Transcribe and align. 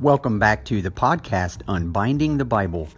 Welcome 0.00 0.40
back 0.40 0.64
to 0.64 0.82
the 0.82 0.90
podcast 0.90 1.62
Unbinding 1.68 2.36
the 2.36 2.44
Bible. 2.44 2.88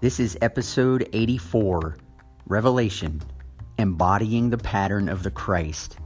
This 0.00 0.18
is 0.18 0.36
episode 0.42 1.08
84 1.12 1.96
Revelation 2.48 3.22
Embodying 3.78 4.50
the 4.50 4.58
Pattern 4.58 5.08
of 5.08 5.22
the 5.22 5.30
Christ. 5.30 5.98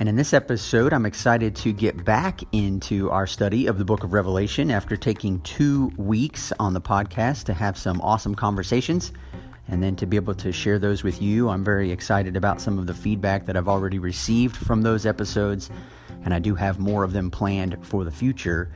And 0.00 0.08
in 0.08 0.16
this 0.16 0.32
episode, 0.32 0.94
I'm 0.94 1.04
excited 1.04 1.54
to 1.56 1.74
get 1.74 2.06
back 2.06 2.40
into 2.52 3.10
our 3.10 3.26
study 3.26 3.66
of 3.66 3.76
the 3.76 3.84
book 3.84 4.02
of 4.02 4.14
Revelation 4.14 4.70
after 4.70 4.96
taking 4.96 5.42
two 5.42 5.92
weeks 5.98 6.50
on 6.58 6.72
the 6.72 6.80
podcast 6.80 7.44
to 7.44 7.52
have 7.52 7.76
some 7.76 8.00
awesome 8.00 8.34
conversations 8.34 9.12
and 9.68 9.82
then 9.82 9.94
to 9.96 10.06
be 10.06 10.16
able 10.16 10.34
to 10.36 10.52
share 10.52 10.78
those 10.78 11.04
with 11.04 11.20
you. 11.20 11.50
I'm 11.50 11.62
very 11.62 11.92
excited 11.92 12.34
about 12.34 12.62
some 12.62 12.78
of 12.78 12.86
the 12.86 12.94
feedback 12.94 13.44
that 13.44 13.58
I've 13.58 13.68
already 13.68 13.98
received 13.98 14.56
from 14.56 14.80
those 14.80 15.04
episodes, 15.04 15.68
and 16.24 16.32
I 16.32 16.38
do 16.38 16.54
have 16.54 16.78
more 16.78 17.04
of 17.04 17.12
them 17.12 17.30
planned 17.30 17.76
for 17.86 18.04
the 18.04 18.10
future. 18.10 18.70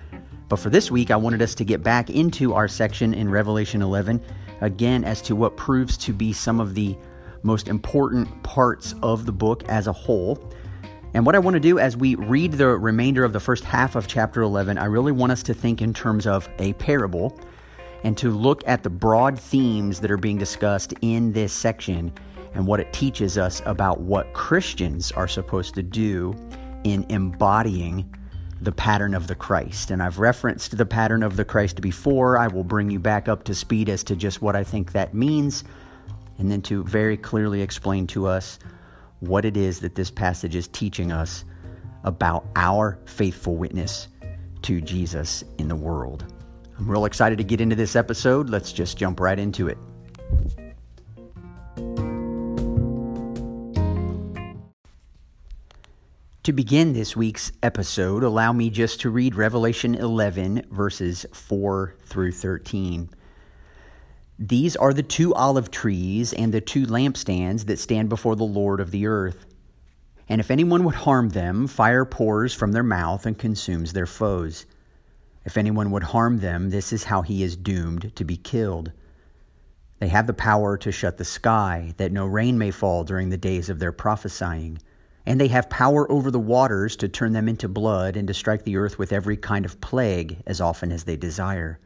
But 0.48 0.58
for 0.58 0.70
this 0.70 0.90
week, 0.90 1.10
I 1.10 1.16
wanted 1.16 1.42
us 1.42 1.54
to 1.56 1.64
get 1.64 1.82
back 1.82 2.10
into 2.10 2.54
our 2.54 2.68
section 2.68 3.12
in 3.12 3.30
Revelation 3.30 3.82
11 3.82 4.20
again 4.60 5.04
as 5.04 5.20
to 5.22 5.36
what 5.36 5.56
proves 5.56 5.96
to 5.98 6.12
be 6.12 6.32
some 6.32 6.60
of 6.60 6.74
the 6.74 6.96
most 7.42 7.68
important 7.68 8.42
parts 8.42 8.94
of 9.02 9.26
the 9.26 9.32
book 9.32 9.62
as 9.68 9.86
a 9.86 9.92
whole. 9.92 10.38
And 11.14 11.24
what 11.24 11.34
I 11.34 11.38
want 11.38 11.54
to 11.54 11.60
do 11.60 11.78
as 11.78 11.96
we 11.96 12.14
read 12.14 12.52
the 12.52 12.68
remainder 12.68 13.24
of 13.24 13.32
the 13.32 13.40
first 13.40 13.64
half 13.64 13.94
of 13.94 14.08
chapter 14.08 14.42
11, 14.42 14.78
I 14.78 14.86
really 14.86 15.12
want 15.12 15.32
us 15.32 15.42
to 15.44 15.54
think 15.54 15.80
in 15.80 15.94
terms 15.94 16.26
of 16.26 16.48
a 16.58 16.72
parable 16.74 17.38
and 18.04 18.16
to 18.18 18.30
look 18.30 18.62
at 18.66 18.82
the 18.82 18.90
broad 18.90 19.38
themes 19.38 20.00
that 20.00 20.10
are 20.10 20.16
being 20.16 20.38
discussed 20.38 20.94
in 21.00 21.32
this 21.32 21.52
section 21.52 22.12
and 22.54 22.66
what 22.66 22.80
it 22.80 22.92
teaches 22.92 23.38
us 23.38 23.62
about 23.66 24.00
what 24.00 24.32
Christians 24.32 25.12
are 25.12 25.28
supposed 25.28 25.74
to 25.74 25.82
do 25.82 26.34
in 26.84 27.04
embodying 27.08 28.08
the 28.60 28.72
pattern 28.72 29.14
of 29.14 29.26
the 29.26 29.34
Christ. 29.34 29.90
And 29.90 30.02
I've 30.02 30.18
referenced 30.18 30.76
the 30.76 30.86
pattern 30.86 31.22
of 31.22 31.36
the 31.36 31.44
Christ 31.44 31.80
before. 31.80 32.38
I 32.38 32.48
will 32.48 32.64
bring 32.64 32.90
you 32.90 32.98
back 32.98 33.28
up 33.28 33.44
to 33.44 33.54
speed 33.54 33.88
as 33.88 34.04
to 34.04 34.16
just 34.16 34.42
what 34.42 34.56
I 34.56 34.64
think 34.64 34.92
that 34.92 35.14
means, 35.14 35.64
and 36.38 36.50
then 36.50 36.62
to 36.62 36.84
very 36.84 37.16
clearly 37.16 37.62
explain 37.62 38.06
to 38.08 38.26
us 38.26 38.58
what 39.20 39.44
it 39.44 39.56
is 39.56 39.80
that 39.80 39.94
this 39.94 40.10
passage 40.10 40.54
is 40.54 40.68
teaching 40.68 41.12
us 41.12 41.44
about 42.04 42.46
our 42.54 42.98
faithful 43.04 43.56
witness 43.56 44.08
to 44.62 44.80
Jesus 44.80 45.44
in 45.58 45.68
the 45.68 45.76
world. 45.76 46.24
I'm 46.78 46.88
real 46.88 47.04
excited 47.04 47.38
to 47.38 47.44
get 47.44 47.60
into 47.60 47.74
this 47.74 47.96
episode. 47.96 48.48
Let's 48.48 48.72
just 48.72 48.96
jump 48.96 49.18
right 49.18 49.38
into 49.38 49.68
it. 49.68 49.78
To 56.48 56.52
begin 56.54 56.94
this 56.94 57.14
week's 57.14 57.52
episode, 57.62 58.24
allow 58.24 58.54
me 58.54 58.70
just 58.70 59.02
to 59.02 59.10
read 59.10 59.34
Revelation 59.34 59.94
11, 59.94 60.68
verses 60.70 61.26
4 61.30 61.94
through 62.06 62.32
13. 62.32 63.10
These 64.38 64.74
are 64.74 64.94
the 64.94 65.02
two 65.02 65.34
olive 65.34 65.70
trees 65.70 66.32
and 66.32 66.50
the 66.54 66.62
two 66.62 66.86
lampstands 66.86 67.66
that 67.66 67.78
stand 67.78 68.08
before 68.08 68.34
the 68.34 68.44
Lord 68.44 68.80
of 68.80 68.92
the 68.92 69.06
earth. 69.06 69.44
And 70.26 70.40
if 70.40 70.50
anyone 70.50 70.84
would 70.84 70.94
harm 70.94 71.28
them, 71.28 71.66
fire 71.66 72.06
pours 72.06 72.54
from 72.54 72.72
their 72.72 72.82
mouth 72.82 73.26
and 73.26 73.38
consumes 73.38 73.92
their 73.92 74.06
foes. 74.06 74.64
If 75.44 75.58
anyone 75.58 75.90
would 75.90 76.04
harm 76.04 76.38
them, 76.38 76.70
this 76.70 76.94
is 76.94 77.04
how 77.04 77.20
he 77.20 77.42
is 77.42 77.56
doomed 77.56 78.16
to 78.16 78.24
be 78.24 78.38
killed. 78.38 78.92
They 79.98 80.08
have 80.08 80.26
the 80.26 80.32
power 80.32 80.78
to 80.78 80.92
shut 80.92 81.18
the 81.18 81.26
sky, 81.26 81.92
that 81.98 82.10
no 82.10 82.24
rain 82.24 82.56
may 82.56 82.70
fall 82.70 83.04
during 83.04 83.28
the 83.28 83.36
days 83.36 83.68
of 83.68 83.80
their 83.80 83.92
prophesying 83.92 84.78
and 85.28 85.38
they 85.38 85.48
have 85.48 85.68
power 85.68 86.10
over 86.10 86.30
the 86.30 86.40
waters 86.40 86.96
to 86.96 87.06
turn 87.06 87.34
them 87.34 87.50
into 87.50 87.68
blood 87.68 88.16
and 88.16 88.26
to 88.26 88.32
strike 88.32 88.64
the 88.64 88.78
earth 88.78 88.98
with 88.98 89.12
every 89.12 89.36
kind 89.36 89.66
of 89.66 89.78
plague 89.78 90.38
as 90.46 90.58
often 90.58 90.90
as 90.90 91.04
they 91.04 91.18
desire. 91.18 91.78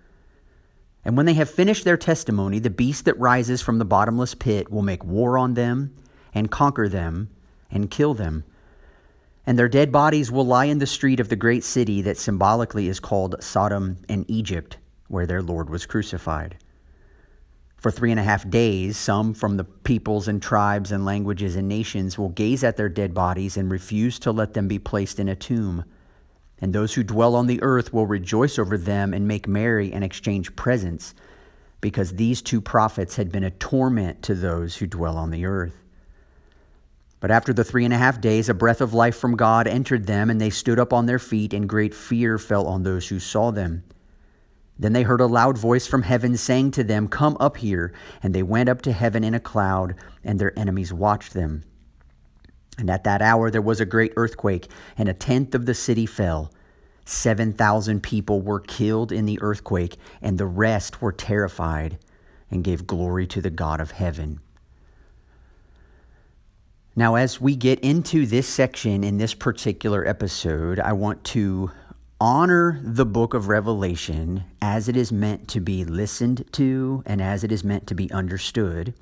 And 1.05 1.17
when 1.17 1.27
they 1.27 1.35
have 1.35 1.51
finished 1.51 1.85
their 1.85 1.97
testimony, 1.97 2.61
the 2.61 2.71
beast 2.71 3.05
that 3.05 3.19
rises 3.19 3.61
from 3.61 3.81
the 3.81 3.85
bottomless 3.85 4.37
pit 4.37 4.71
will 4.71 4.83
make 4.83 5.05
war 5.05 5.37
on 5.37 5.55
them 5.55 5.93
and 6.33 6.53
conquer 6.53 6.89
them 6.89 7.31
and 7.69 7.91
kill 7.91 8.15
them. 8.15 8.45
And 9.45 9.59
their 9.59 9.69
dead 9.69 9.91
bodies 9.91 10.31
will 10.31 10.47
lie 10.47 10.67
in 10.67 10.79
the 10.79 10.87
street 10.87 11.19
of 11.19 11.29
the 11.29 11.35
great 11.35 11.65
city 11.65 12.01
that 12.03 12.19
symbolically 12.19 12.87
is 12.87 13.01
called 13.01 13.43
Sodom 13.43 13.99
and 14.09 14.25
Egypt, 14.31 14.77
where 15.09 15.27
their 15.27 15.43
Lord 15.43 15.69
was 15.69 15.85
crucified. 15.85 16.59
For 17.83 17.91
three 17.91 18.13
and 18.13 18.21
a 18.21 18.23
half 18.23 18.49
days, 18.49 18.97
some 18.97 19.35
from 19.35 19.57
the 19.57 19.65
peoples 19.65 20.29
and 20.29 20.41
tribes 20.41 20.93
and 20.93 21.05
languages 21.05 21.57
and 21.57 21.67
nations 21.67 22.17
will 22.17 22.29
gaze 22.29 22.63
at 22.63 22.77
their 22.77 22.89
dead 22.89 23.13
bodies 23.13 23.57
and 23.57 23.69
refuse 23.69 24.21
to 24.21 24.31
let 24.31 24.55
them 24.55 24.69
be 24.69 24.79
placed 24.79 25.19
in 25.19 25.29
a 25.29 25.35
tomb. 25.35 25.85
And 26.61 26.73
those 26.73 26.95
who 26.95 27.03
dwell 27.03 27.35
on 27.35 27.49
the 27.49 27.61
earth 27.61 27.93
will 27.93 28.07
rejoice 28.07 28.57
over 28.57 28.79
them 28.79 29.13
and 29.13 29.27
make 29.27 29.49
merry 29.49 29.93
and 29.93 30.05
exchange 30.05 30.55
presents, 30.55 31.13
because 31.81 32.13
these 32.13 32.41
two 32.41 32.61
prophets 32.61 33.17
had 33.17 33.33
been 33.33 33.43
a 33.43 33.51
torment 33.51 34.23
to 34.23 34.37
those 34.37 34.77
who 34.77 34.87
dwell 34.87 35.17
on 35.17 35.33
the 35.33 35.45
earth. 35.45 35.75
But 37.19 37.33
after 37.33 37.53
the 37.53 37.65
three 37.65 37.85
and 37.85 37.93
a 37.93 37.99
half 37.99 38.21
days, 38.21 38.49
a 38.49 38.55
breath 38.55 38.81
of 38.81 38.95
life 38.95 39.17
from 39.17 39.35
God 39.35 39.67
entered 39.67 40.07
them, 40.07 40.31
and 40.31 40.41
they 40.41 40.51
stood 40.51 40.79
up 40.79 40.93
on 40.93 41.07
their 41.07 41.19
feet, 41.19 41.53
and 41.53 41.69
great 41.69 41.97
fear 41.97 42.39
fell 42.39 42.69
on 42.69 42.85
those 42.85 43.09
who 43.09 43.19
saw 43.19 43.51
them. 43.51 43.83
Then 44.79 44.93
they 44.93 45.03
heard 45.03 45.21
a 45.21 45.27
loud 45.27 45.59
voice 45.59 45.87
from 45.87 46.03
heaven 46.03 46.37
saying 46.37 46.73
to 46.73 46.85
them, 46.85 47.09
Come 47.09 47.37
up 47.39 47.59
here. 47.59 47.93
And 48.23 48.35
they 48.35 48.43
went 48.43 48.69
up 48.69 48.83
to 48.83 48.93
heaven 48.93 49.23
in 49.23 49.35
a 49.35 49.41
cloud, 49.41 49.95
and 50.25 50.39
their 50.39 50.59
enemies 50.59 50.93
watched 50.93 51.35
them. 51.35 51.65
And 52.79 52.89
at 52.91 53.05
that 53.05 53.23
hour 53.23 53.51
there 53.51 53.63
was 53.63 53.81
a 53.81 53.87
great 53.87 54.13
earthquake, 54.17 54.71
and 54.97 55.09
a 55.09 55.15
tenth 55.15 55.55
of 55.55 55.67
the 55.67 55.75
city 55.75 56.07
fell. 56.07 56.53
Seven 57.05 57.53
thousand 57.53 58.03
people 58.03 58.41
were 58.41 58.61
killed 58.61 59.13
in 59.13 59.27
the 59.27 59.41
earthquake, 59.43 59.97
and 60.21 60.39
the 60.39 60.47
rest 60.47 61.03
were 61.03 61.13
terrified 61.13 61.99
and 62.51 62.65
gave 62.65 62.87
glory 62.87 63.27
to 63.27 63.41
the 63.41 63.51
God 63.51 63.81
of 63.81 63.91
heaven. 63.91 64.41
Now, 66.95 67.15
as 67.15 67.41
we 67.41 67.57
get 67.57 67.81
into 67.81 68.27
this 68.27 68.47
section 68.47 69.03
in 69.03 69.17
this 69.17 69.33
particular 69.33 70.07
episode, 70.07 70.79
I 70.79 70.93
want 70.93 71.25
to 71.25 71.71
honor 72.23 72.79
the 72.85 73.05
book 73.05 73.35
of 73.35 73.49
Revelation 73.49 74.45
as 74.61 74.89
it 74.89 74.97
is 74.97 75.11
meant 75.11 75.49
to 75.49 75.59
be 75.59 75.85
listened 75.85 76.45
to 76.53 77.03
and 77.05 77.21
as 77.21 77.43
it 77.43 77.51
is 77.51 77.65
meant 77.65 77.85
to 77.89 77.97
be 77.97 78.09
understood. 78.13 78.95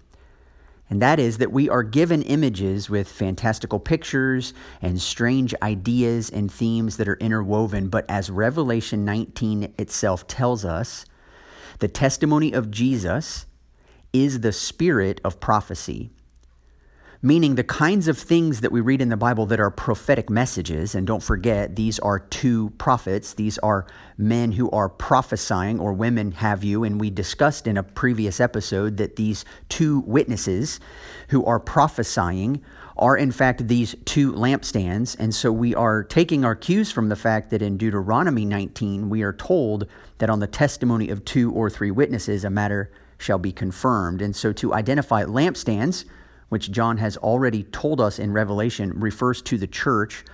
And 0.88 1.02
that 1.02 1.20
is 1.20 1.36
that 1.36 1.52
we 1.52 1.68
are 1.68 1.82
given 1.82 2.22
images 2.22 2.88
with 2.88 3.12
fantastical 3.12 3.78
pictures 3.78 4.54
and 4.80 4.98
strange 4.98 5.54
ideas 5.60 6.30
and 6.30 6.50
themes 6.50 6.96
that 6.96 7.08
are 7.08 7.16
interwoven. 7.16 7.90
But 7.90 8.06
as 8.08 8.30
Revelation 8.30 9.04
19 9.04 9.74
itself 9.76 10.26
tells 10.26 10.64
us, 10.64 11.04
the 11.80 11.88
testimony 11.88 12.52
of 12.52 12.70
Jesus 12.70 13.44
is 14.14 14.40
the 14.40 14.50
spirit 14.50 15.20
of 15.22 15.40
prophecy 15.40 16.10
meaning 17.22 17.54
the 17.54 17.64
kinds 17.64 18.08
of 18.08 18.18
things 18.18 18.62
that 18.62 18.72
we 18.72 18.80
read 18.80 19.02
in 19.02 19.10
the 19.10 19.16
Bible 19.16 19.44
that 19.46 19.60
are 19.60 19.70
prophetic 19.70 20.30
messages. 20.30 20.94
And 20.94 21.06
don't 21.06 21.22
forget, 21.22 21.76
these 21.76 21.98
are 21.98 22.18
two 22.18 22.70
prophets. 22.78 23.34
These 23.34 23.58
are 23.58 23.86
men 24.16 24.52
who 24.52 24.70
are 24.70 24.88
prophesying, 24.88 25.80
or 25.80 25.92
women 25.92 26.32
have 26.32 26.64
you. 26.64 26.82
And 26.82 26.98
we 26.98 27.10
discussed 27.10 27.66
in 27.66 27.76
a 27.76 27.82
previous 27.82 28.40
episode 28.40 28.96
that 28.96 29.16
these 29.16 29.44
two 29.68 30.00
witnesses 30.00 30.80
who 31.28 31.44
are 31.44 31.60
prophesying 31.60 32.62
are 32.96 33.16
in 33.16 33.32
fact 33.32 33.68
these 33.68 33.94
two 34.04 34.32
lampstands. 34.32 35.16
And 35.18 35.34
so 35.34 35.52
we 35.52 35.74
are 35.74 36.04
taking 36.04 36.44
our 36.44 36.54
cues 36.54 36.90
from 36.90 37.08
the 37.08 37.16
fact 37.16 37.50
that 37.50 37.62
in 37.62 37.76
Deuteronomy 37.76 38.44
19, 38.46 39.10
we 39.10 39.22
are 39.22 39.32
told 39.32 39.86
that 40.18 40.30
on 40.30 40.40
the 40.40 40.46
testimony 40.46 41.10
of 41.10 41.24
two 41.24 41.52
or 41.52 41.68
three 41.68 41.90
witnesses, 41.90 42.44
a 42.44 42.50
matter 42.50 42.90
shall 43.18 43.38
be 43.38 43.52
confirmed. 43.52 44.22
And 44.22 44.34
so 44.34 44.52
to 44.54 44.72
identify 44.72 45.24
lampstands, 45.24 46.04
which 46.50 46.70
John 46.70 46.98
has 46.98 47.16
already 47.16 47.62
told 47.62 48.00
us 48.00 48.18
in 48.18 48.32
Revelation 48.32 48.92
refers 49.00 49.40
to 49.42 49.56
the 49.56 49.66
church, 49.66 50.24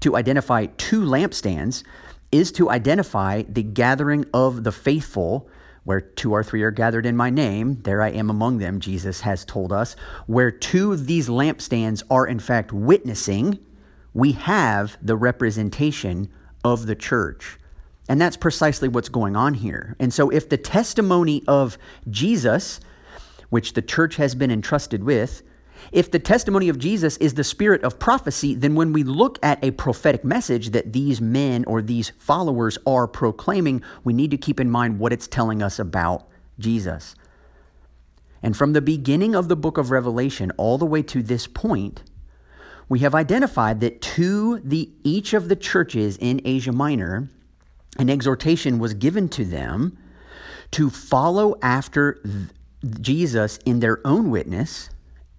to 0.00 0.16
identify 0.16 0.66
two 0.66 1.02
lampstands 1.02 1.82
is 2.32 2.52
to 2.52 2.70
identify 2.70 3.42
the 3.42 3.62
gathering 3.62 4.24
of 4.32 4.64
the 4.64 4.72
faithful, 4.72 5.48
where 5.84 6.00
two 6.00 6.32
or 6.32 6.42
three 6.42 6.62
are 6.62 6.70
gathered 6.70 7.06
in 7.06 7.16
my 7.16 7.30
name, 7.30 7.80
there 7.82 8.02
I 8.02 8.10
am 8.10 8.30
among 8.30 8.58
them, 8.58 8.80
Jesus 8.80 9.20
has 9.20 9.44
told 9.44 9.72
us. 9.72 9.94
Where 10.26 10.50
two 10.50 10.92
of 10.92 11.06
these 11.06 11.28
lampstands 11.28 12.02
are 12.10 12.26
in 12.26 12.40
fact 12.40 12.72
witnessing, 12.72 13.58
we 14.12 14.32
have 14.32 14.96
the 15.00 15.16
representation 15.16 16.28
of 16.64 16.86
the 16.86 16.96
church. 16.96 17.58
And 18.08 18.20
that's 18.20 18.36
precisely 18.36 18.88
what's 18.88 19.08
going 19.08 19.36
on 19.36 19.54
here. 19.54 19.96
And 19.98 20.12
so, 20.12 20.30
if 20.30 20.48
the 20.48 20.56
testimony 20.56 21.42
of 21.48 21.76
Jesus, 22.08 22.80
which 23.50 23.72
the 23.72 23.82
church 23.82 24.16
has 24.16 24.34
been 24.34 24.50
entrusted 24.50 25.02
with, 25.02 25.42
if 25.92 26.10
the 26.10 26.18
testimony 26.18 26.68
of 26.68 26.78
Jesus 26.78 27.16
is 27.18 27.34
the 27.34 27.44
spirit 27.44 27.82
of 27.82 27.98
prophecy, 27.98 28.54
then 28.54 28.74
when 28.74 28.92
we 28.92 29.02
look 29.02 29.38
at 29.42 29.62
a 29.62 29.70
prophetic 29.72 30.24
message 30.24 30.70
that 30.70 30.92
these 30.92 31.20
men 31.20 31.64
or 31.64 31.82
these 31.82 32.10
followers 32.18 32.78
are 32.86 33.06
proclaiming, 33.06 33.82
we 34.04 34.12
need 34.12 34.30
to 34.30 34.36
keep 34.36 34.60
in 34.60 34.70
mind 34.70 34.98
what 34.98 35.12
it's 35.12 35.28
telling 35.28 35.62
us 35.62 35.78
about 35.78 36.26
Jesus. 36.58 37.14
And 38.42 38.56
from 38.56 38.72
the 38.72 38.82
beginning 38.82 39.34
of 39.34 39.48
the 39.48 39.56
book 39.56 39.78
of 39.78 39.90
Revelation 39.90 40.52
all 40.56 40.78
the 40.78 40.86
way 40.86 41.02
to 41.02 41.22
this 41.22 41.46
point, 41.46 42.02
we 42.88 43.00
have 43.00 43.14
identified 43.14 43.80
that 43.80 44.00
to 44.00 44.60
the 44.60 44.90
each 45.02 45.34
of 45.34 45.48
the 45.48 45.56
churches 45.56 46.16
in 46.18 46.40
Asia 46.44 46.72
Minor, 46.72 47.28
an 47.98 48.10
exhortation 48.10 48.78
was 48.78 48.94
given 48.94 49.28
to 49.30 49.44
them 49.44 49.98
to 50.72 50.90
follow 50.90 51.56
after 51.62 52.22
Jesus 53.00 53.58
in 53.64 53.80
their 53.80 54.06
own 54.06 54.30
witness. 54.30 54.90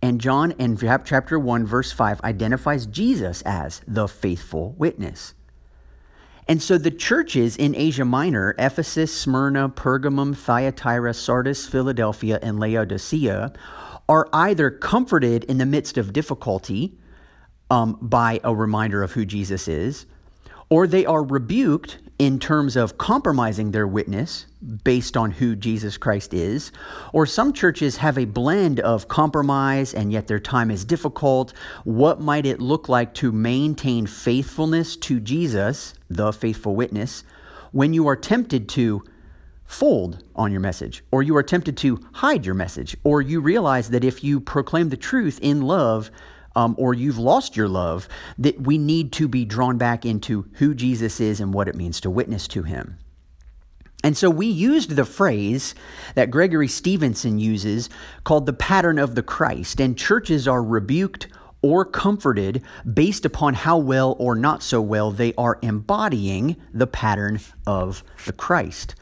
And 0.02 0.22
John 0.22 0.52
in 0.52 0.78
chapter 0.78 1.40
1, 1.40 1.66
verse 1.66 1.92
5, 1.92 2.22
identifies 2.24 2.86
Jesus 2.86 3.42
as 3.44 3.82
the 3.88 4.08
faithful 4.08 4.76
witness. 4.78 5.34
And 6.48 6.62
so 6.62 6.78
the 6.78 6.92
churches 6.92 7.58
in 7.58 7.76
Asia 7.76 8.06
Minor, 8.06 8.56
Ephesus, 8.58 9.14
Smyrna, 9.14 9.70
Pergamum, 9.70 10.36
Thyatira, 10.36 11.14
Sardis, 11.14 11.68
Philadelphia, 11.68 12.40
and 12.42 12.60
Laodicea, 12.60 13.52
are 14.08 14.30
either 14.32 14.72
comforted 14.72 15.44
in 15.46 15.58
the 15.58 15.66
midst 15.66 15.98
of 15.98 16.14
difficulty 16.14 16.98
um, 17.70 17.98
by 18.02 18.40
a 18.44 18.56
reminder 18.56 19.04
of 19.04 19.12
who 19.12 19.26
Jesus 19.26 19.68
is, 19.68 20.06
or 20.70 20.88
they 20.88 21.06
are 21.06 21.24
rebuked 21.24 21.98
in 22.20 22.40
terms 22.40 22.76
of 22.76 22.98
compromising 22.98 23.72
their 23.72 23.88
witness 23.88 24.48
based 24.84 25.16
on 25.16 25.32
who 25.32 25.56
Jesus 25.56 25.98
Christ 25.98 26.34
is, 26.34 26.72
or 27.14 27.26
some 27.26 27.54
churches 27.54 27.98
have 27.98 28.18
a 28.18 28.26
blend 28.26 28.80
of 28.80 29.08
compromise 29.08 29.94
and 29.94 30.12
yet 30.12 30.28
their 30.28 30.40
time 30.40 30.72
is 30.72 30.84
difficult. 30.84 31.54
What 31.84 32.20
might 32.20 32.46
it 32.46 32.60
look 32.60 32.90
like 32.90 33.14
to 33.16 33.32
maintain 33.32 34.08
faithfulness 34.08 34.96
to 34.98 35.20
Jesus, 35.20 35.94
the 36.10 36.34
faithful 36.34 36.76
witness, 36.76 37.24
when 37.72 37.94
you 37.94 38.08
are 38.08 38.16
tempted 38.16 38.68
to 38.70 39.04
fold 39.66 40.24
on 40.36 40.52
your 40.52 40.62
message, 40.62 41.04
or 41.12 41.22
you 41.22 41.36
are 41.36 41.44
tempted 41.44 41.78
to 41.78 42.00
hide 42.14 42.46
your 42.46 42.56
message, 42.56 42.96
or 43.04 43.22
you 43.22 43.40
realize 43.42 43.90
that 43.90 44.04
if 44.04 44.24
you 44.24 44.40
proclaim 44.40 44.90
the 44.90 44.98
truth 44.98 45.38
in 45.42 45.62
love, 45.62 46.10
um, 46.58 46.74
or 46.80 46.96
you've 46.96 47.20
lost 47.20 47.56
your 47.56 47.70
love, 47.70 48.10
that 48.40 48.60
we 48.60 48.80
need 48.80 49.12
to 49.14 49.28
be 49.28 49.46
drawn 49.46 49.78
back 49.78 50.06
into 50.06 50.50
who 50.54 50.74
Jesus 50.74 51.20
is 51.20 51.40
and 51.40 51.54
what 51.54 51.68
it 51.68 51.76
means 51.76 52.02
to 52.02 52.10
witness 52.10 52.48
to 52.50 52.64
him. 52.64 52.98
And 54.04 54.18
so 54.18 54.32
we 54.32 54.48
used 54.48 54.92
the 54.92 55.06
phrase 55.06 55.76
that 56.16 56.32
Gregory 56.32 56.68
Stevenson 56.68 57.38
uses 57.38 57.90
called 58.24 58.48
the 58.48 58.54
pattern 58.54 58.98
of 58.98 59.14
the 59.14 59.22
Christ, 59.22 59.80
and 59.80 59.96
churches 59.96 60.48
are 60.48 60.64
rebuked 60.64 61.28
or 61.62 61.86
comforted 61.86 62.64
based 62.92 63.24
upon 63.24 63.54
how 63.54 63.78
well 63.78 64.16
or 64.18 64.36
not 64.36 64.64
so 64.64 64.82
well 64.82 65.12
they 65.12 65.36
are 65.36 65.60
embodying 65.62 66.56
the 66.74 66.88
pattern 66.88 67.40
of 67.68 68.04
the 68.26 68.34
Christ. 68.34 68.96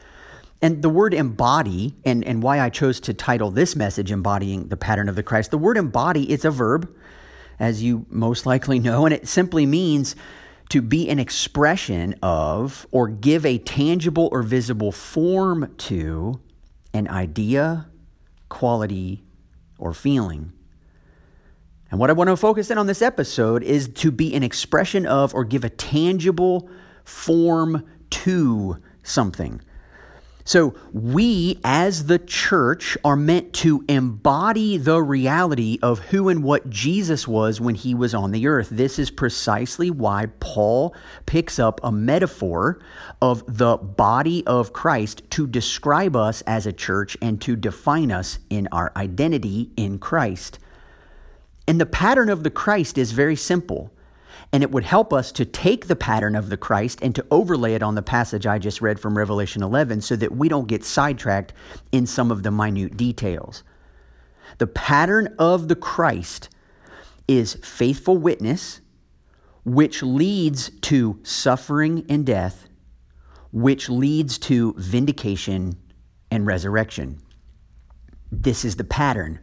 And 0.60 0.82
the 0.82 0.90
word 0.90 1.14
embody, 1.14 1.94
and, 2.04 2.22
and 2.24 2.42
why 2.42 2.60
I 2.60 2.68
chose 2.68 3.00
to 3.00 3.14
title 3.14 3.50
this 3.50 3.76
message 3.76 4.10
Embodying 4.10 4.68
the 4.68 4.76
Pattern 4.76 5.08
of 5.08 5.14
the 5.14 5.22
Christ, 5.22 5.50
the 5.50 5.58
word 5.58 5.78
embody 5.78 6.30
is 6.30 6.44
a 6.44 6.50
verb 6.50 6.94
as 7.58 7.82
you 7.82 8.06
most 8.08 8.46
likely 8.46 8.78
know, 8.78 9.06
and 9.06 9.14
it 9.14 9.28
simply 9.28 9.66
means 9.66 10.16
to 10.68 10.82
be 10.82 11.08
an 11.08 11.18
expression 11.18 12.14
of 12.22 12.86
or 12.90 13.08
give 13.08 13.46
a 13.46 13.58
tangible 13.58 14.28
or 14.32 14.42
visible 14.42 14.92
form 14.92 15.72
to 15.78 16.40
an 16.92 17.08
idea, 17.08 17.86
quality, 18.48 19.22
or 19.78 19.92
feeling. 19.92 20.52
And 21.90 22.00
what 22.00 22.10
I 22.10 22.14
want 22.14 22.28
to 22.28 22.36
focus 22.36 22.70
in 22.70 22.78
on 22.78 22.86
this 22.86 23.00
episode 23.00 23.62
is 23.62 23.88
to 23.88 24.10
be 24.10 24.34
an 24.34 24.42
expression 24.42 25.06
of 25.06 25.34
or 25.34 25.44
give 25.44 25.62
a 25.62 25.70
tangible 25.70 26.68
form 27.04 27.86
to 28.10 28.78
something. 29.02 29.60
So, 30.46 30.74
we 30.92 31.58
as 31.64 32.06
the 32.06 32.20
church 32.20 32.96
are 33.04 33.16
meant 33.16 33.52
to 33.54 33.84
embody 33.88 34.76
the 34.76 35.02
reality 35.02 35.80
of 35.82 35.98
who 35.98 36.28
and 36.28 36.44
what 36.44 36.70
Jesus 36.70 37.26
was 37.26 37.60
when 37.60 37.74
he 37.74 37.96
was 37.96 38.14
on 38.14 38.30
the 38.30 38.46
earth. 38.46 38.68
This 38.70 39.00
is 39.00 39.10
precisely 39.10 39.90
why 39.90 40.26
Paul 40.38 40.94
picks 41.26 41.58
up 41.58 41.80
a 41.82 41.90
metaphor 41.90 42.78
of 43.20 43.42
the 43.58 43.76
body 43.76 44.46
of 44.46 44.72
Christ 44.72 45.28
to 45.30 45.48
describe 45.48 46.14
us 46.14 46.42
as 46.42 46.64
a 46.64 46.72
church 46.72 47.16
and 47.20 47.40
to 47.40 47.56
define 47.56 48.12
us 48.12 48.38
in 48.48 48.68
our 48.70 48.92
identity 48.94 49.72
in 49.76 49.98
Christ. 49.98 50.60
And 51.66 51.80
the 51.80 51.86
pattern 51.86 52.28
of 52.28 52.44
the 52.44 52.50
Christ 52.50 52.98
is 52.98 53.10
very 53.10 53.34
simple. 53.34 53.90
And 54.52 54.62
it 54.62 54.70
would 54.70 54.84
help 54.84 55.12
us 55.12 55.32
to 55.32 55.44
take 55.44 55.86
the 55.86 55.96
pattern 55.96 56.36
of 56.36 56.48
the 56.48 56.56
Christ 56.56 57.00
and 57.02 57.14
to 57.14 57.26
overlay 57.30 57.74
it 57.74 57.82
on 57.82 57.94
the 57.94 58.02
passage 58.02 58.46
I 58.46 58.58
just 58.58 58.80
read 58.80 59.00
from 59.00 59.18
Revelation 59.18 59.62
11 59.62 60.00
so 60.00 60.16
that 60.16 60.36
we 60.36 60.48
don't 60.48 60.68
get 60.68 60.84
sidetracked 60.84 61.52
in 61.92 62.06
some 62.06 62.30
of 62.30 62.42
the 62.42 62.50
minute 62.50 62.96
details. 62.96 63.64
The 64.58 64.66
pattern 64.66 65.34
of 65.38 65.68
the 65.68 65.76
Christ 65.76 66.48
is 67.28 67.54
faithful 67.54 68.16
witness, 68.16 68.80
which 69.64 70.02
leads 70.02 70.70
to 70.82 71.18
suffering 71.24 72.06
and 72.08 72.24
death, 72.24 72.68
which 73.52 73.88
leads 73.88 74.38
to 74.38 74.74
vindication 74.78 75.76
and 76.30 76.46
resurrection. 76.46 77.20
This 78.30 78.64
is 78.64 78.76
the 78.76 78.84
pattern. 78.84 79.40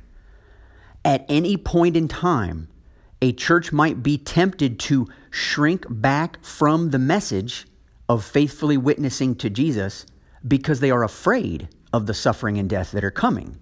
At 1.06 1.26
any 1.28 1.58
point 1.58 1.98
in 1.98 2.08
time, 2.08 2.70
a 3.24 3.32
church 3.32 3.72
might 3.72 4.04
be 4.04 4.18
tempted 4.18 4.78
to 4.78 5.08
shrink 5.32 5.86
back 5.90 6.44
from 6.44 6.90
the 6.90 7.00
message 7.00 7.66
of 8.10 8.26
faithfully 8.26 8.76
witnessing 8.76 9.34
to 9.34 9.50
Jesus 9.50 10.06
because 10.46 10.82
they 10.82 10.92
are 10.92 11.06
afraid 11.06 11.70
of 11.94 12.06
the 12.06 12.14
suffering 12.14 12.58
and 12.58 12.70
death 12.70 12.92
that 12.92 13.04
are 13.06 13.10
coming. 13.10 13.58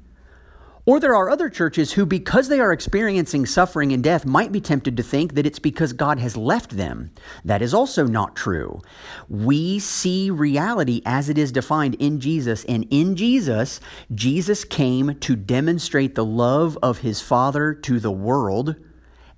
Or 0.87 0.99
there 0.99 1.15
are 1.15 1.29
other 1.29 1.47
churches 1.47 1.93
who, 1.93 2.07
because 2.07 2.47
they 2.47 2.59
are 2.59 2.73
experiencing 2.73 3.45
suffering 3.45 3.93
and 3.93 4.03
death, 4.03 4.25
might 4.25 4.51
be 4.51 4.59
tempted 4.59 4.97
to 4.97 5.03
think 5.03 5.35
that 5.35 5.45
it's 5.45 5.59
because 5.59 5.93
God 5.93 6.17
has 6.17 6.35
left 6.35 6.71
them. 6.71 7.11
That 7.45 7.61
is 7.61 7.71
also 7.71 8.07
not 8.07 8.35
true. 8.35 8.81
We 9.29 9.77
see 9.77 10.31
reality 10.31 11.03
as 11.05 11.29
it 11.29 11.37
is 11.37 11.51
defined 11.51 11.93
in 11.99 12.19
Jesus, 12.19 12.65
and 12.65 12.87
in 12.89 13.15
Jesus, 13.15 13.79
Jesus 14.15 14.65
came 14.65 15.19
to 15.19 15.35
demonstrate 15.35 16.15
the 16.15 16.25
love 16.25 16.79
of 16.81 16.97
his 16.97 17.21
Father 17.21 17.75
to 17.75 17.99
the 17.99 18.09
world 18.09 18.75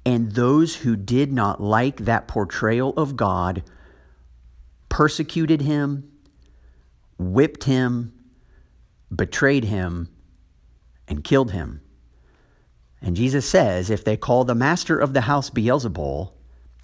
and 0.05 0.31
those 0.33 0.75
who 0.77 0.95
did 0.95 1.31
not 1.31 1.61
like 1.61 1.97
that 1.97 2.27
portrayal 2.27 2.94
of 2.97 3.15
God 3.15 3.63
persecuted 4.89 5.61
him, 5.61 6.11
whipped 7.17 7.63
him, 7.63 8.13
betrayed 9.13 9.65
him, 9.65 10.09
and 11.07 11.23
killed 11.23 11.51
him. 11.51 11.81
And 13.01 13.15
Jesus 13.15 13.50
says, 13.50 13.89
if 13.89 14.03
they 14.03 14.17
call 14.17 14.44
the 14.44 14.55
master 14.55 14.97
of 14.97 15.13
the 15.13 15.21
house 15.21 15.50
Beelzebul, 15.50 16.31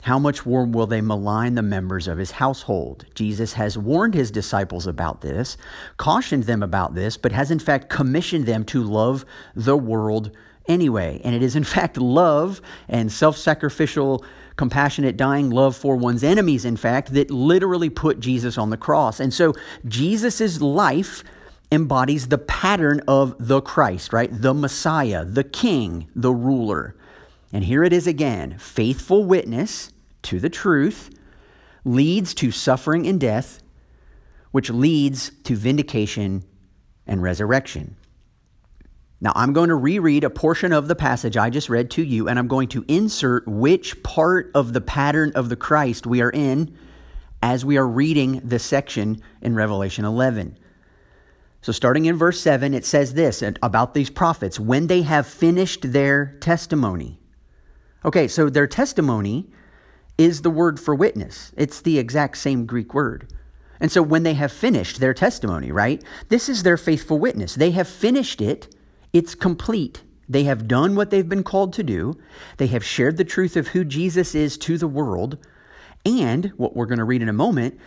how 0.03 0.17
much 0.17 0.45
more 0.45 0.65
will 0.65 0.87
they 0.87 1.01
malign 1.01 1.55
the 1.55 1.61
members 1.61 2.07
of 2.07 2.17
his 2.17 2.31
household? 2.31 3.05
Jesus 3.15 3.53
has 3.53 3.77
warned 3.77 4.13
his 4.13 4.31
disciples 4.31 4.87
about 4.87 5.21
this, 5.21 5.57
cautioned 5.97 6.43
them 6.43 6.63
about 6.63 6.95
this, 6.95 7.17
but 7.17 7.33
has 7.33 7.51
in 7.51 7.59
fact 7.59 7.89
commissioned 7.89 8.45
them 8.45 8.63
to 8.65 8.81
love 8.81 9.25
the 9.55 9.77
world 9.77 10.31
anyway. 10.69 11.19
And 11.23 11.35
it 11.35 11.43
is, 11.43 11.55
in 11.55 11.63
fact, 11.75 11.97
love 11.97 12.61
and 12.87 13.11
self 13.11 13.37
sacrificial, 13.37 14.23
compassionate, 14.55 15.17
dying 15.17 15.49
love 15.49 15.75
for 15.75 15.95
one's 15.95 16.23
enemies, 16.23 16.63
in 16.63 16.77
fact, 16.77 17.13
that 17.13 17.31
literally 17.31 17.89
put 17.89 18.19
Jesus 18.19 18.57
on 18.57 18.69
the 18.69 18.77
cross. 18.77 19.19
And 19.19 19.33
so 19.33 19.53
Jesus' 19.87 20.61
life 20.61 21.23
embodies 21.71 22.27
the 22.27 22.37
pattern 22.37 23.01
of 23.07 23.35
the 23.39 23.61
Christ, 23.61 24.13
right? 24.13 24.29
The 24.31 24.53
Messiah, 24.53 25.25
the 25.25 25.43
King, 25.43 26.07
the 26.15 26.33
ruler. 26.33 26.95
And 27.51 27.63
here 27.63 27.83
it 27.83 27.93
is 27.93 28.07
again 28.07 28.57
faithful 28.57 29.23
witness 29.23 29.91
to 30.23 30.39
the 30.39 30.49
truth 30.49 31.09
leads 31.85 32.33
to 32.35 32.51
suffering 32.51 33.07
and 33.07 33.19
death, 33.19 33.61
which 34.51 34.69
leads 34.69 35.31
to 35.43 35.55
vindication 35.55 36.43
and 37.07 37.23
resurrection. 37.23 37.95
Now, 39.21 39.33
I'm 39.35 39.51
going 39.51 39.67
to 39.67 39.75
reread 39.75 40.23
a 40.23 40.29
portion 40.29 40.71
of 40.71 40.87
the 40.87 40.95
passage 40.95 41.35
I 41.35 41.49
just 41.49 41.69
read 41.69 41.91
to 41.91 42.03
you, 42.03 42.29
and 42.29 42.39
I'm 42.39 42.47
going 42.47 42.69
to 42.69 42.85
insert 42.87 43.45
which 43.47 44.01
part 44.01 44.49
of 44.55 44.71
the 44.71 44.81
pattern 44.81 45.33
of 45.35 45.49
the 45.49 45.57
Christ 45.57 46.07
we 46.07 46.21
are 46.21 46.29
in 46.29 46.73
as 47.41 47.65
we 47.65 47.77
are 47.77 47.87
reading 47.87 48.41
this 48.43 48.63
section 48.63 49.21
in 49.41 49.55
Revelation 49.55 50.05
11. 50.05 50.57
So, 51.61 51.73
starting 51.73 52.05
in 52.05 52.15
verse 52.15 52.39
7, 52.39 52.73
it 52.73 52.85
says 52.85 53.13
this 53.13 53.43
about 53.61 53.93
these 53.93 54.09
prophets 54.09 54.57
when 54.57 54.87
they 54.87 55.01
have 55.01 55.27
finished 55.27 55.91
their 55.91 56.37
testimony. 56.39 57.19
Okay, 58.05 58.29
so 58.29 58.49
their 58.49 58.67
testimony 58.67 59.49
is 60.17 60.41
the 60.41 60.49
word 60.49 60.79
for 60.79 60.95
witness, 60.95 61.51
it's 61.57 61.81
the 61.81 61.99
exact 61.99 62.37
same 62.37 62.65
Greek 62.65 62.93
word. 62.93 63.33
And 63.81 63.91
so, 63.91 64.01
when 64.01 64.23
they 64.23 64.35
have 64.35 64.53
finished 64.53 65.01
their 65.01 65.13
testimony, 65.13 65.73
right, 65.73 66.01
this 66.29 66.47
is 66.47 66.63
their 66.63 66.77
faithful 66.77 67.19
witness. 67.19 67.55
They 67.55 67.71
have 67.71 67.89
finished 67.89 68.39
it 68.39 68.73
it's 69.13 69.35
complete. 69.35 70.03
They 70.27 70.43
have 70.43 70.67
done 70.67 70.95
what 70.95 71.09
they've 71.09 71.27
been 71.27 71.43
called 71.43 71.73
to 71.73 71.83
do. 71.83 72.13
They 72.57 72.67
have 72.67 72.83
shared 72.83 73.17
the 73.17 73.23
truth 73.23 73.57
of 73.57 73.69
who 73.69 73.83
Jesus 73.83 74.35
is 74.35 74.57
to 74.59 74.77
the 74.77 74.87
world. 74.87 75.37
And 76.05 76.45
what 76.57 76.75
we're 76.75 76.85
going 76.85 76.99
to 76.99 77.03
read 77.03 77.21
in 77.21 77.29
a 77.29 77.33
moment 77.33 77.79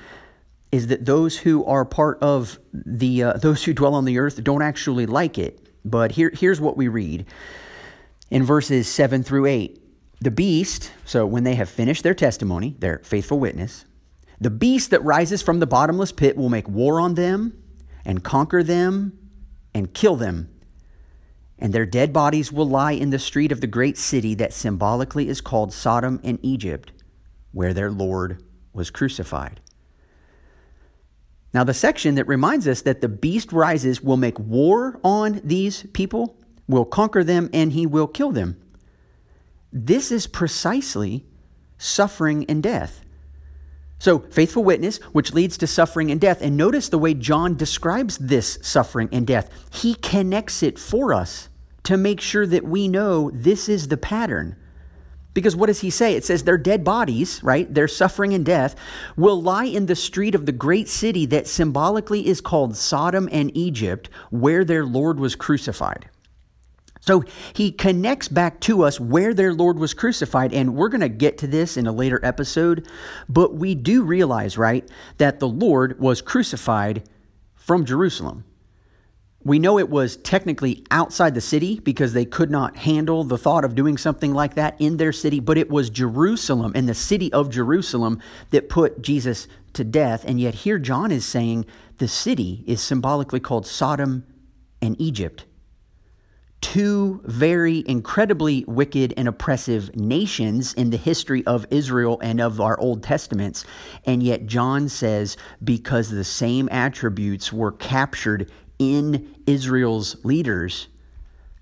is 0.72 0.88
that 0.88 1.04
those 1.04 1.38
who 1.38 1.64
are 1.66 1.84
part 1.84 2.18
of 2.20 2.58
the 2.72 3.22
uh, 3.22 3.32
those 3.34 3.64
who 3.64 3.74
dwell 3.74 3.94
on 3.94 4.06
the 4.06 4.18
earth 4.18 4.42
don't 4.42 4.62
actually 4.62 5.06
like 5.06 5.38
it. 5.38 5.60
But 5.84 6.12
here, 6.12 6.32
here's 6.34 6.60
what 6.60 6.76
we 6.76 6.88
read 6.88 7.26
in 8.30 8.44
verses 8.44 8.88
7 8.88 9.22
through 9.22 9.46
8. 9.46 9.78
The 10.20 10.30
beast, 10.30 10.92
so 11.04 11.26
when 11.26 11.44
they 11.44 11.56
have 11.56 11.68
finished 11.68 12.02
their 12.02 12.14
testimony, 12.14 12.76
their 12.78 13.00
faithful 13.00 13.38
witness, 13.38 13.84
The 14.40 14.50
beast 14.50 14.90
that 14.90 15.04
rises 15.04 15.42
from 15.42 15.60
the 15.60 15.66
bottomless 15.66 16.10
pit 16.10 16.36
will 16.36 16.48
make 16.48 16.68
war 16.68 17.00
on 17.00 17.14
them 17.14 17.62
and 18.04 18.24
conquer 18.24 18.62
them 18.62 19.18
and 19.74 19.92
kill 19.94 20.16
them. 20.16 20.51
And 21.62 21.73
their 21.73 21.87
dead 21.87 22.12
bodies 22.12 22.50
will 22.50 22.69
lie 22.69 22.90
in 22.90 23.11
the 23.11 23.21
street 23.21 23.52
of 23.52 23.61
the 23.61 23.69
great 23.69 23.97
city 23.97 24.35
that 24.35 24.52
symbolically 24.52 25.28
is 25.28 25.40
called 25.40 25.73
Sodom 25.73 26.19
and 26.25 26.40
Egypt, 26.42 26.90
where 27.52 27.73
their 27.73 27.88
Lord 27.88 28.42
was 28.73 28.90
crucified. 28.90 29.61
Now, 31.54 31.62
the 31.62 31.73
section 31.73 32.16
that 32.16 32.26
reminds 32.26 32.66
us 32.66 32.83
that 32.83 33.00
the 33.00 33.09
beast 33.09 33.52
rises 33.52 34.02
will 34.02 34.16
make 34.16 34.40
war 34.40 34.99
on 35.04 35.40
these 35.45 35.85
people, 35.92 36.37
will 36.66 36.85
conquer 36.85 37.23
them, 37.23 37.49
and 37.52 37.73
he 37.73 37.87
will 37.87 38.09
kill 38.09 38.33
them. 38.33 38.61
This 39.73 40.11
is 40.11 40.26
precisely 40.26 41.25
suffering 41.78 42.45
and 42.47 42.61
death. 42.61 43.04
So, 44.00 44.19
faithful 44.19 44.64
witness, 44.64 44.97
which 45.12 45.33
leads 45.33 45.57
to 45.59 45.69
suffering 45.69 46.11
and 46.11 46.21
death. 46.21 46.42
And 46.42 46.57
notice 46.57 46.88
the 46.88 46.99
way 46.99 47.14
John 47.14 47.57
describes 47.57 48.19
this 48.19 48.59
suffering 48.62 49.09
and 49.12 49.25
death. 49.25 49.49
He 49.73 49.95
connects 49.95 50.64
it 50.64 50.76
for 50.76 51.14
us 51.14 51.50
to 51.84 51.96
make 51.96 52.20
sure 52.20 52.46
that 52.46 52.64
we 52.64 52.88
know 52.88 53.30
this 53.30 53.68
is 53.68 53.88
the 53.88 53.96
pattern. 53.96 54.56
Because 55.34 55.56
what 55.56 55.66
does 55.66 55.80
he 55.80 55.90
say? 55.90 56.14
It 56.14 56.24
says 56.24 56.44
their 56.44 56.58
dead 56.58 56.84
bodies, 56.84 57.42
right, 57.42 57.72
their 57.72 57.88
suffering 57.88 58.34
and 58.34 58.44
death, 58.44 58.76
will 59.16 59.40
lie 59.40 59.64
in 59.64 59.86
the 59.86 59.96
street 59.96 60.34
of 60.34 60.44
the 60.44 60.52
great 60.52 60.88
city 60.88 61.24
that 61.26 61.46
symbolically 61.46 62.26
is 62.26 62.40
called 62.40 62.76
Sodom 62.76 63.28
and 63.32 63.56
Egypt, 63.56 64.10
where 64.30 64.64
their 64.64 64.84
Lord 64.84 65.18
was 65.18 65.34
crucified. 65.34 66.08
So 67.00 67.24
he 67.52 67.72
connects 67.72 68.28
back 68.28 68.60
to 68.60 68.84
us 68.84 69.00
where 69.00 69.34
their 69.34 69.52
Lord 69.52 69.78
was 69.78 69.92
crucified, 69.92 70.52
and 70.52 70.76
we're 70.76 70.88
going 70.88 71.00
to 71.00 71.08
get 71.08 71.38
to 71.38 71.48
this 71.48 71.76
in 71.76 71.86
a 71.86 71.92
later 71.92 72.20
episode. 72.22 72.86
But 73.28 73.54
we 73.54 73.74
do 73.74 74.04
realize, 74.04 74.56
right, 74.56 74.88
that 75.18 75.40
the 75.40 75.48
Lord 75.48 75.98
was 75.98 76.22
crucified 76.22 77.08
from 77.56 77.84
Jerusalem. 77.84 78.44
We 79.44 79.58
know 79.58 79.78
it 79.78 79.90
was 79.90 80.16
technically 80.18 80.84
outside 80.90 81.34
the 81.34 81.40
city 81.40 81.80
because 81.80 82.12
they 82.12 82.25
could 82.25 82.50
not 82.50 82.76
handle 82.76 83.25
the 83.25 83.38
thought 83.38 83.64
of 83.64 83.75
doing 83.75 83.99
something 83.99 84.32
like 84.32 84.54
that 84.54 84.80
in 84.80 84.99
their 84.99 85.12
city, 85.12 85.40
but 85.40 85.58
it 85.58 85.68
was 85.68 85.90
Jerusalem 85.90 86.72
and 86.75 86.88
the 86.88 86.94
city 86.94 87.32
of 87.32 87.50
Jerusalem 87.50 88.20
that 88.50 88.68
put 88.68 89.02
Jesus 89.02 89.49
to 89.72 89.82
death. 89.82 90.25
And 90.25 90.38
yet, 90.38 90.54
here 90.54 90.78
John 90.78 91.11
is 91.11 91.26
saying 91.26 91.66
the 91.99 92.08
city 92.08 92.62
is 92.66 92.80
symbolically 92.80 93.40
called 93.40 93.66
Sodom 93.66 94.25
and 94.80 95.00
Egypt. 95.00 95.46
Two 96.61 97.20
very 97.25 97.82
incredibly 97.88 98.64
wicked 98.68 99.12
and 99.16 99.26
oppressive 99.26 99.96
nations 99.96 100.72
in 100.75 100.90
the 100.90 100.96
history 100.96 101.44
of 101.44 101.66
Israel 101.70 102.20
and 102.22 102.40
of 102.40 102.61
our 102.61 102.78
Old 102.78 103.02
Testaments. 103.02 103.64
And 104.04 104.22
yet, 104.22 104.46
John 104.46 104.88
says 104.88 105.37
because 105.64 106.08
the 106.08 106.22
same 106.22 106.68
attributes 106.70 107.52
were 107.52 107.72
captured 107.72 108.49
in 108.78 109.34
Israel's 109.46 110.24
leaders, 110.24 110.88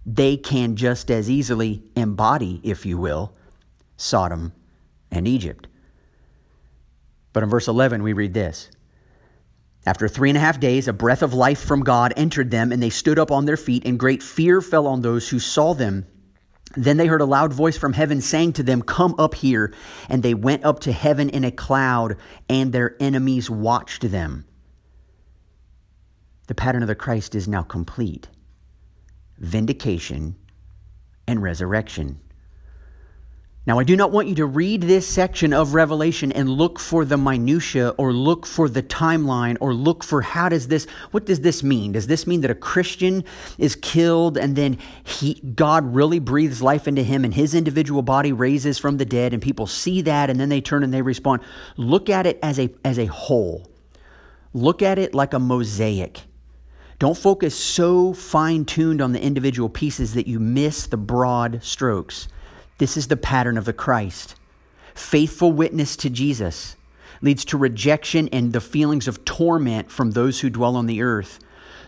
they 0.06 0.36
can 0.36 0.76
just 0.76 1.10
as 1.10 1.30
easily 1.30 1.82
embody, 1.96 2.60
if 2.62 2.86
you 2.86 2.98
will, 2.98 3.32
Sodom 3.96 4.52
and 5.10 5.28
Egypt. 5.28 5.66
But 7.32 7.42
in 7.42 7.48
verse 7.48 7.68
11, 7.68 8.02
we 8.02 8.12
read 8.12 8.34
this 8.34 8.70
After 9.86 10.08
three 10.08 10.30
and 10.30 10.36
a 10.36 10.40
half 10.40 10.58
days, 10.58 10.88
a 10.88 10.92
breath 10.92 11.22
of 11.22 11.34
life 11.34 11.60
from 11.60 11.80
God 11.80 12.12
entered 12.16 12.50
them, 12.50 12.72
and 12.72 12.82
they 12.82 12.90
stood 12.90 13.18
up 13.18 13.30
on 13.30 13.44
their 13.44 13.56
feet, 13.56 13.84
and 13.84 13.98
great 13.98 14.22
fear 14.22 14.60
fell 14.60 14.86
on 14.86 15.02
those 15.02 15.28
who 15.28 15.38
saw 15.38 15.74
them. 15.74 16.06
Then 16.76 16.96
they 16.96 17.06
heard 17.06 17.20
a 17.20 17.26
loud 17.26 17.52
voice 17.52 17.76
from 17.76 17.94
heaven 17.94 18.20
saying 18.20 18.54
to 18.54 18.62
them, 18.62 18.82
Come 18.82 19.16
up 19.18 19.34
here. 19.34 19.74
And 20.08 20.22
they 20.22 20.34
went 20.34 20.64
up 20.64 20.80
to 20.80 20.92
heaven 20.92 21.28
in 21.28 21.44
a 21.44 21.50
cloud, 21.50 22.16
and 22.48 22.72
their 22.72 22.96
enemies 23.00 23.50
watched 23.50 24.08
them. 24.10 24.44
The 26.50 26.57
pattern 26.57 26.83
of 26.83 26.88
the 26.88 26.97
Christ 26.97 27.37
is 27.37 27.47
now 27.47 27.62
complete 27.62 28.26
vindication 29.38 30.35
and 31.28 31.40
resurrection. 31.40 32.19
Now, 33.66 33.78
I 33.78 33.85
do 33.85 33.95
not 33.95 34.11
want 34.11 34.26
you 34.26 34.35
to 34.35 34.47
read 34.47 34.83
this 34.83 35.07
section 35.07 35.52
of 35.52 35.75
Revelation 35.75 36.33
and 36.33 36.49
look 36.49 36.80
for 36.80 37.04
the 37.04 37.16
minutia 37.16 37.90
or 37.90 38.12
look 38.12 38.47
for 38.47 38.69
the 38.69 38.83
timeline 38.83 39.59
or 39.61 39.73
look 39.73 40.02
for 40.02 40.23
how 40.23 40.49
does 40.49 40.66
this, 40.66 40.88
what 41.12 41.25
does 41.25 41.42
this 41.42 41.62
mean? 41.62 41.92
Does 41.92 42.09
this 42.09 42.26
mean 42.26 42.40
that 42.40 42.50
a 42.50 42.57
Christian 42.57 43.23
is 43.57 43.76
killed 43.76 44.37
and 44.37 44.57
then 44.57 44.76
he, 45.04 45.35
God 45.35 45.95
really 45.95 46.19
breathes 46.19 46.61
life 46.61 46.88
into 46.88 47.04
him 47.04 47.25
and 47.25 47.33
his 47.33 47.54
individual 47.54 48.02
body 48.02 48.33
raises 48.33 48.76
from 48.76 48.97
the 48.97 49.04
dead 49.04 49.33
and 49.33 49.40
people 49.40 49.69
see 49.69 50.02
that 50.02 50.28
and 50.28 50.40
then 50.40 50.49
they 50.49 50.61
turn 50.61 50.83
and 50.83 50.92
they 50.92 51.02
respond? 51.02 51.42
Look 51.76 52.11
at 52.11 52.26
it 52.26 52.40
as 52.42 52.59
a, 52.59 52.75
as 52.85 52.99
a 52.99 53.07
whole. 53.07 53.71
Look 54.52 54.83
at 54.83 54.99
it 54.99 55.14
like 55.14 55.33
a 55.33 55.38
mosaic. 55.38 56.23
Don't 57.00 57.16
focus 57.16 57.57
so 57.57 58.12
fine 58.12 58.66
tuned 58.66 59.00
on 59.00 59.12
the 59.12 59.23
individual 59.23 59.71
pieces 59.71 60.12
that 60.12 60.26
you 60.26 60.38
miss 60.38 60.87
the 60.87 60.99
broad 60.99 61.64
strokes. 61.64 62.28
This 62.76 62.99
is 62.99 63.09
the 63.09 63.16
pattern 63.16 63.57
of 63.57 63.64
the 63.64 63.73
Christ. 63.73 64.35
Faithful 64.95 65.50
witness 65.50 65.97
to 65.97 66.11
Jesus 66.11 66.76
leads 67.23 67.42
to 67.47 67.57
rejection 67.57 68.28
and 68.35 68.52
the 68.52 68.61
feelings 68.61 69.09
of 69.09 69.25
torment 69.25 69.90
from 69.90 70.11
those 70.11 70.40
who 70.40 70.50
dwell 70.50 70.76
on 70.76 70.85
the 70.85 71.00
earth. 71.00 71.38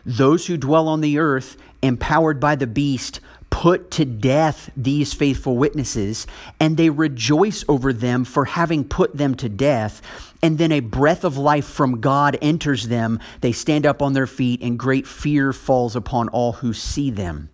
Those 0.07 0.47
who 0.47 0.57
dwell 0.57 0.88
on 0.88 1.02
the 1.02 1.19
earth, 1.19 1.59
empowered 1.83 2.40
by 2.40 2.57
the 2.57 2.66
beast, 2.66 3.21
put 3.52 3.90
to 3.92 4.04
death 4.06 4.71
these 4.76 5.12
faithful 5.12 5.56
witnesses, 5.59 6.26
and 6.59 6.76
they 6.76 6.88
rejoice 6.88 7.64
over 7.68 7.92
them 7.92 8.25
for 8.25 8.47
having 8.47 8.82
put 8.82 9.14
them 9.14 9.35
to 9.37 9.49
death. 9.49 10.00
And 10.42 10.56
then 10.56 10.73
a 10.73 10.80
breath 10.80 11.23
of 11.23 11.37
life 11.37 11.66
from 11.66 12.00
God 12.00 12.38
enters 12.40 12.88
them. 12.88 13.21
They 13.42 13.52
stand 13.52 13.85
up 13.85 14.00
on 14.00 14.14
their 14.14 14.26
feet, 14.26 14.62
and 14.62 14.78
great 14.78 15.06
fear 15.06 15.52
falls 15.52 15.94
upon 15.94 16.30
all 16.30 16.52
who 16.52 16.73
see 16.73 17.11
them. 17.11 17.50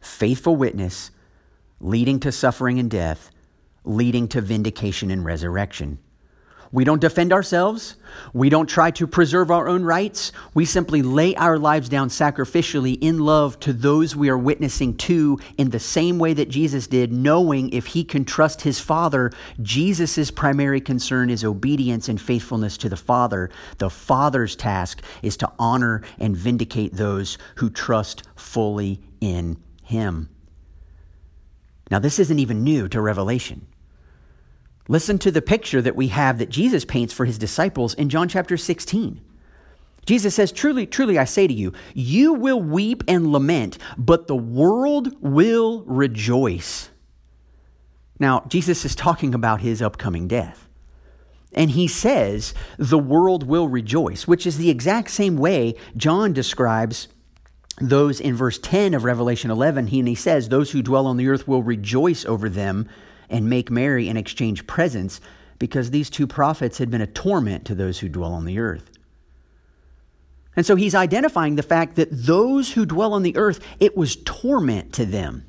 Faithful 0.00 0.56
witness 0.56 1.10
leading 1.78 2.20
to 2.20 2.32
suffering 2.32 2.78
and 2.78 2.90
death, 2.90 3.30
leading 3.84 4.28
to 4.28 4.40
vindication 4.40 5.10
and 5.10 5.24
resurrection. 5.24 5.98
We 6.72 6.84
don't 6.84 7.00
defend 7.00 7.32
ourselves. 7.32 7.96
We 8.32 8.48
don't 8.48 8.66
try 8.66 8.90
to 8.92 9.06
preserve 9.06 9.50
our 9.50 9.68
own 9.68 9.84
rights. 9.84 10.32
We 10.54 10.64
simply 10.64 11.02
lay 11.02 11.34
our 11.36 11.58
lives 11.58 11.88
down 11.88 12.08
sacrificially 12.08 12.98
in 13.00 13.18
love 13.18 13.58
to 13.60 13.72
those 13.72 14.16
we 14.16 14.28
are 14.28 14.38
witnessing 14.38 14.96
to 14.98 15.38
in 15.58 15.70
the 15.70 15.78
same 15.78 16.18
way 16.18 16.34
that 16.34 16.48
Jesus 16.48 16.86
did, 16.86 17.12
knowing 17.12 17.70
if 17.70 17.86
he 17.86 18.04
can 18.04 18.24
trust 18.24 18.62
his 18.62 18.80
Father, 18.80 19.30
Jesus' 19.62 20.30
primary 20.30 20.80
concern 20.80 21.30
is 21.30 21.44
obedience 21.44 22.08
and 22.08 22.20
faithfulness 22.20 22.76
to 22.78 22.88
the 22.88 22.96
Father. 22.96 23.50
The 23.78 23.90
Father's 23.90 24.56
task 24.56 25.02
is 25.22 25.36
to 25.38 25.52
honor 25.58 26.02
and 26.18 26.36
vindicate 26.36 26.94
those 26.94 27.38
who 27.56 27.70
trust 27.70 28.22
fully 28.34 29.00
in 29.20 29.56
him. 29.82 30.28
Now, 31.90 32.00
this 32.00 32.18
isn't 32.18 32.38
even 32.38 32.64
new 32.64 32.88
to 32.88 33.00
Revelation. 33.00 33.66
Listen 34.88 35.18
to 35.18 35.30
the 35.30 35.42
picture 35.42 35.82
that 35.82 35.96
we 35.96 36.08
have 36.08 36.38
that 36.38 36.48
Jesus 36.48 36.84
paints 36.84 37.12
for 37.12 37.24
his 37.24 37.38
disciples 37.38 37.94
in 37.94 38.08
John 38.08 38.28
chapter 38.28 38.56
16. 38.56 39.20
Jesus 40.06 40.34
says, 40.34 40.52
Truly, 40.52 40.86
truly, 40.86 41.18
I 41.18 41.24
say 41.24 41.46
to 41.46 41.52
you, 41.52 41.72
you 41.92 42.32
will 42.32 42.62
weep 42.62 43.02
and 43.08 43.32
lament, 43.32 43.78
but 43.98 44.28
the 44.28 44.36
world 44.36 45.14
will 45.20 45.82
rejoice. 45.82 46.90
Now, 48.18 48.44
Jesus 48.48 48.84
is 48.84 48.94
talking 48.94 49.34
about 49.34 49.60
his 49.60 49.82
upcoming 49.82 50.28
death. 50.28 50.68
And 51.52 51.70
he 51.70 51.88
says, 51.88 52.54
the 52.76 52.98
world 52.98 53.46
will 53.46 53.68
rejoice, 53.68 54.28
which 54.28 54.46
is 54.46 54.58
the 54.58 54.70
exact 54.70 55.10
same 55.10 55.36
way 55.36 55.74
John 55.96 56.32
describes 56.32 57.08
those 57.80 58.20
in 58.20 58.34
verse 58.34 58.58
10 58.58 58.94
of 58.94 59.04
Revelation 59.04 59.50
11. 59.50 59.88
He, 59.88 59.98
and 59.98 60.08
he 60.08 60.14
says, 60.14 60.48
Those 60.48 60.70
who 60.70 60.82
dwell 60.82 61.06
on 61.06 61.16
the 61.16 61.28
earth 61.28 61.48
will 61.48 61.62
rejoice 61.62 62.24
over 62.24 62.48
them 62.48 62.88
and 63.28 63.50
make 63.50 63.70
merry 63.70 64.08
and 64.08 64.18
exchange 64.18 64.66
presents, 64.66 65.20
because 65.58 65.90
these 65.90 66.10
two 66.10 66.26
prophets 66.26 66.78
had 66.78 66.90
been 66.90 67.00
a 67.00 67.06
torment 67.06 67.64
to 67.64 67.74
those 67.74 68.00
who 68.00 68.08
dwell 68.08 68.32
on 68.32 68.44
the 68.44 68.58
earth. 68.58 68.90
And 70.54 70.64
so 70.64 70.76
he's 70.76 70.94
identifying 70.94 71.56
the 71.56 71.62
fact 71.62 71.96
that 71.96 72.08
those 72.10 72.72
who 72.72 72.86
dwell 72.86 73.12
on 73.12 73.22
the 73.22 73.36
earth, 73.36 73.60
it 73.78 73.96
was 73.96 74.16
torment 74.16 74.92
to 74.94 75.04
them. 75.04 75.44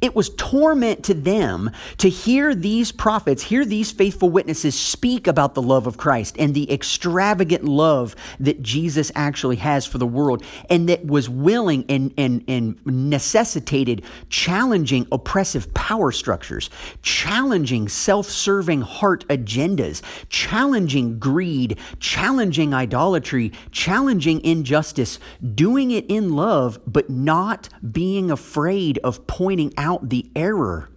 It 0.00 0.14
was 0.14 0.30
torment 0.30 1.04
to 1.04 1.14
them 1.14 1.70
to 1.98 2.08
hear 2.08 2.54
these 2.54 2.92
prophets, 2.92 3.42
hear 3.42 3.64
these 3.64 3.90
faithful 3.90 4.30
witnesses 4.30 4.78
speak 4.78 5.26
about 5.26 5.54
the 5.54 5.62
love 5.62 5.86
of 5.86 5.96
Christ 5.96 6.36
and 6.38 6.54
the 6.54 6.72
extravagant 6.72 7.64
love 7.64 8.16
that 8.40 8.62
Jesus 8.62 9.10
actually 9.14 9.56
has 9.56 9.86
for 9.86 9.98
the 9.98 10.06
world, 10.06 10.42
and 10.70 10.88
that 10.88 11.04
was 11.06 11.28
willing 11.28 11.84
and, 11.88 12.12
and, 12.16 12.44
and 12.48 12.78
necessitated 12.86 14.02
challenging 14.28 15.06
oppressive 15.12 15.72
power 15.74 16.12
structures, 16.12 16.70
challenging 17.02 17.88
self 17.88 18.26
serving 18.26 18.80
heart 18.80 19.26
agendas, 19.28 20.02
challenging 20.28 21.18
greed, 21.18 21.78
challenging 22.00 22.72
idolatry, 22.72 23.52
challenging 23.70 24.42
injustice, 24.44 25.18
doing 25.54 25.90
it 25.90 26.06
in 26.08 26.34
love, 26.34 26.78
but 26.86 27.10
not 27.10 27.68
being 27.92 28.30
afraid 28.30 28.98
of 28.98 29.26
pointing 29.26 29.72
out 29.76 30.08
the 30.08 30.30
error 30.34 30.90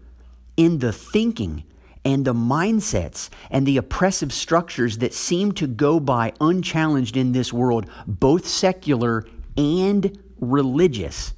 in 0.55 0.79
the 0.79 0.91
thinking 0.91 1.63
and 2.03 2.24
the 2.24 2.34
mindsets 2.34 3.29
and 3.51 3.65
the 3.65 3.77
oppressive 3.77 4.31
structures 4.31 5.00
that 5.00 5.13
seem 5.13 5.51
to 5.51 5.67
go 5.67 6.00
by 6.00 6.34
unchallenged 6.39 7.17
in 7.17 7.34
this 7.34 7.51
world, 7.51 7.89
both 8.07 8.48
secular 8.48 9.25
and 9.57 10.17
religious. 10.39 11.34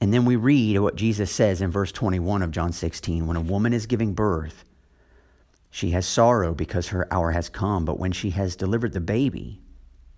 And 0.00 0.12
then 0.12 0.24
we 0.24 0.36
read 0.36 0.78
what 0.78 0.96
Jesus 0.96 1.30
says 1.30 1.60
in 1.60 1.70
verse 1.70 1.92
21 1.92 2.42
of 2.42 2.50
John 2.50 2.72
16 2.72 3.26
when 3.26 3.36
a 3.36 3.40
woman 3.40 3.72
is 3.72 3.86
giving 3.86 4.14
birth, 4.14 4.64
she 5.70 5.90
has 5.90 6.06
sorrow 6.06 6.54
because 6.54 6.88
her 6.88 7.12
hour 7.12 7.30
has 7.32 7.48
come, 7.48 7.84
but 7.84 7.98
when 7.98 8.12
she 8.12 8.30
has 8.30 8.56
delivered 8.56 8.92
the 8.92 9.00
baby, 9.00 9.60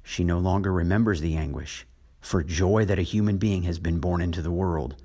she 0.03 0.25
no 0.25 0.39
longer 0.39 0.73
remembers 0.73 1.21
the 1.21 1.37
anguish 1.37 1.87
for 2.25 2.43
joy 2.43 2.85
that 2.87 2.99
a 2.99 3.03
human 3.03 3.37
being 3.37 3.65
has 3.65 3.79
been 3.79 3.99
born 3.99 4.23
into 4.23 4.41
the 4.41 4.51
world. 4.51 4.97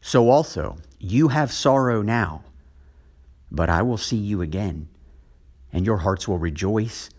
So 0.00 0.30
also, 0.30 0.78
you 0.98 1.28
have 1.28 1.52
sorrow 1.52 2.00
now, 2.02 2.44
but 3.50 3.68
I 3.68 3.82
will 3.82 3.98
see 3.98 4.16
you 4.16 4.40
again, 4.40 4.88
and 5.72 5.84
your 5.84 5.98
hearts 5.98 6.28
will 6.28 6.38
rejoice, 6.38 7.10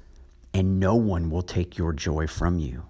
and 0.54 0.80
no 0.80 0.96
one 0.96 1.30
will 1.30 1.42
take 1.42 1.78
your 1.78 1.92
joy 1.92 2.28
from 2.28 2.60
you. 2.60 2.84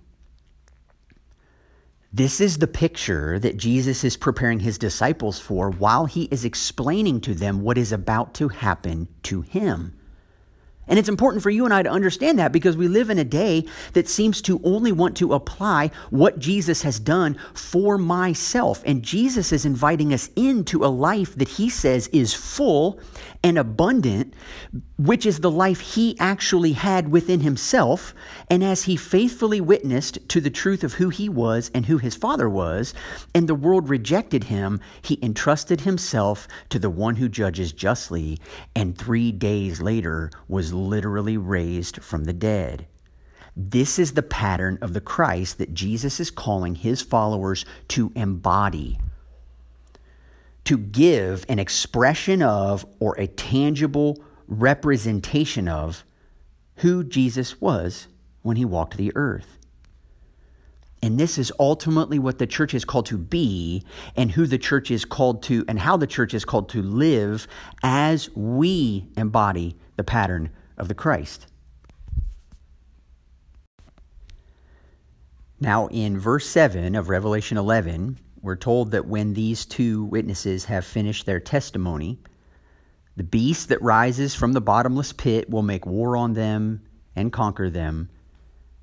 This 2.12 2.39
is 2.39 2.60
the 2.60 2.67
picture 2.67 3.39
that 3.39 3.58
Jesus 3.58 4.03
is 4.03 4.15
preparing 4.15 4.60
his 4.60 4.77
disciples 4.77 5.39
for 5.39 5.72
while 5.72 6.05
he 6.05 6.25
is 6.25 6.46
explaining 6.46 7.22
to 7.22 7.34
them 7.34 7.62
what 7.62 7.77
is 7.77 7.91
about 7.91 8.36
to 8.36 8.50
happen 8.50 9.08
to 9.24 9.41
him. 9.41 9.96
And 10.88 11.00
it's 11.00 11.10
important 11.10 11.44
for 11.44 11.50
you 11.50 11.66
and 11.66 11.74
I 11.74 11.82
to 11.84 11.90
understand 11.90 12.40
that 12.40 12.52
because 12.52 12.75
we 12.75 12.88
live 12.88 13.10
in 13.10 13.18
a 13.18 13.24
day 13.24 13.66
that 13.94 14.10
seems 14.10 14.42
to 14.44 14.60
only 14.63 14.92
want 14.92 15.16
to 15.18 15.34
apply 15.34 15.92
what 16.10 16.40
Jesus 16.40 16.82
has 16.82 17.00
done 17.00 17.38
for 17.54 17.98
myself. 17.98 18.84
And 18.86 19.02
Jesus 19.02 19.52
is 19.54 19.66
inviting 19.66 20.13
us 20.13 20.30
into 20.36 20.84
a 20.84 20.88
life 20.88 21.36
that 21.36 21.48
he 21.48 21.70
says 21.70 22.08
is 22.08 22.34
full 22.34 23.00
and 23.46 23.58
abundant, 23.58 24.34
which 24.98 25.25
is 25.25 25.40
the 25.40 25.52
life 25.52 25.80
he 25.82 26.18
actually 26.20 26.72
had 26.72 27.10
within 27.10 27.42
himself. 27.42 28.13
And 28.50 28.63
as 28.63 28.84
he 28.84 28.96
faithfully 28.96 29.60
witnessed 29.60 30.18
to 30.30 30.40
the 30.40 30.50
truth 30.50 30.84
of 30.84 30.94
who 30.94 31.10
he 31.10 31.28
was 31.28 31.70
and 31.74 31.86
who 31.86 31.98
his 31.98 32.16
father 32.16 32.50
was, 32.50 32.94
and 33.36 33.48
the 33.48 33.56
world 33.56 33.90
rejected 33.90 34.46
him, 34.46 34.80
he 35.02 35.20
entrusted 35.22 35.82
himself 35.82 36.48
to 36.70 36.80
the 36.80 36.90
one 36.90 37.16
who 37.18 37.28
judges 37.28 37.74
justly, 37.74 38.40
and 38.75 38.98
three 38.98 39.32
days 39.32 39.82
later 39.82 40.32
was 40.48 40.73
literally 40.74 41.38
raised 41.38 42.01
from 42.01 42.25
the 42.25 42.34
dead. 42.34 42.88
This 43.56 44.00
is 44.00 44.13
the 44.13 44.24
pattern 44.24 44.80
of 44.82 44.94
the 44.94 45.01
Christ 45.01 45.60
that 45.60 45.74
Jesus 45.74 46.20
is 46.20 46.32
calling 46.32 46.75
his 46.75 47.01
followers 47.01 47.65
to 47.89 48.12
embody, 48.15 48.98
to 50.65 50.77
give 50.77 51.46
an 51.48 51.60
expression 51.60 52.42
of 52.42 52.86
or 53.00 53.15
a 53.20 53.27
tangible 53.27 54.24
representation 54.48 55.68
of 55.68 56.03
who 56.77 57.03
Jesus 57.03 57.62
was 57.62 58.08
when 58.42 58.58
he 58.58 58.65
walked 58.65 58.98
the 58.98 59.12
earth. 59.15 59.60
And 61.03 61.20
this 61.20 61.38
is 61.38 61.51
ultimately 61.60 62.18
what 62.18 62.39
the 62.39 62.48
church 62.48 62.74
is 62.74 62.86
called 62.86 63.08
to 63.08 63.18
be, 63.18 63.84
and 64.15 64.32
who 64.32 64.48
the 64.48 64.58
church 64.58 64.89
is 64.89 65.03
called 65.03 65.44
to, 65.44 65.65
and 65.68 65.77
how 65.77 65.98
the 65.98 66.08
church 66.08 66.34
is 66.34 66.46
called 66.46 66.70
to 66.70 66.82
live 66.82 67.46
as 67.84 68.34
we 68.36 69.06
embody 69.18 69.75
the 69.98 70.03
pattern 70.06 70.50
of 70.77 70.88
the 70.88 70.96
Christ. 70.96 71.48
Now, 75.60 75.88
in 75.88 76.20
verse 76.20 76.46
7 76.48 76.96
of 76.96 77.10
Revelation 77.10 77.58
11, 77.58 78.20
we're 78.42 78.58
told 78.58 78.92
that 78.92 79.08
when 79.08 79.34
these 79.34 79.65
two 79.65 80.03
witnesses 80.03 80.65
have 80.65 80.86
finished 80.86 81.25
their 81.25 81.39
testimony, 81.39 82.20
the 83.15 83.24
beast 83.24 83.70
that 83.70 83.82
rises 83.82 84.36
from 84.36 84.53
the 84.53 84.62
bottomless 84.62 85.13
pit 85.13 85.50
will 85.50 85.62
make 85.62 85.86
war 85.86 86.18
on 86.18 86.33
them 86.33 86.81
and 87.16 87.31
conquer 87.31 87.70
them 87.70 88.09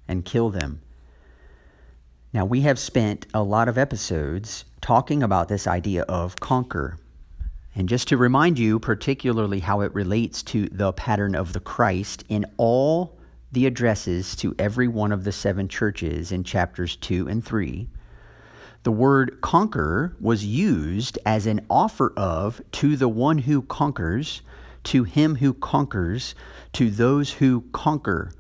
and 0.08 0.24
kill 0.24 0.50
them. 0.50 0.80
Now, 2.32 2.44
we 2.44 2.62
have 2.62 2.78
spent 2.78 3.26
a 3.34 3.42
lot 3.42 3.68
of 3.68 3.76
episodes 3.76 4.64
talking 4.80 5.22
about 5.22 5.48
this 5.48 5.66
idea 5.66 6.02
of 6.02 6.36
conquer. 6.36 6.98
And 7.74 7.88
just 7.88 8.08
to 8.08 8.16
remind 8.16 8.58
you, 8.58 8.80
particularly 8.80 9.60
how 9.60 9.80
it 9.80 9.94
relates 9.94 10.42
to 10.44 10.68
the 10.68 10.92
pattern 10.92 11.34
of 11.34 11.52
the 11.52 11.60
Christ 11.60 12.24
in 12.28 12.46
all 12.56 13.18
the 13.52 13.66
addresses 13.66 14.34
to 14.36 14.54
every 14.58 14.88
one 14.88 15.12
of 15.12 15.24
the 15.24 15.32
seven 15.32 15.68
churches 15.68 16.32
in 16.32 16.44
chapters 16.44 16.96
2 16.96 17.28
and 17.28 17.44
3, 17.44 17.88
the 18.82 18.92
word 18.92 19.40
conquer 19.40 20.16
was 20.20 20.44
used 20.44 21.18
as 21.26 21.46
an 21.46 21.64
offer 21.68 22.12
of 22.16 22.60
to 22.72 22.96
the 22.96 23.08
one 23.08 23.38
who 23.38 23.62
conquers, 23.62 24.42
to 24.84 25.04
him 25.04 25.36
who 25.36 25.52
conquers, 25.52 26.34
to 26.72 26.90
those 26.90 27.34
who 27.34 27.64
conquer 27.72 28.32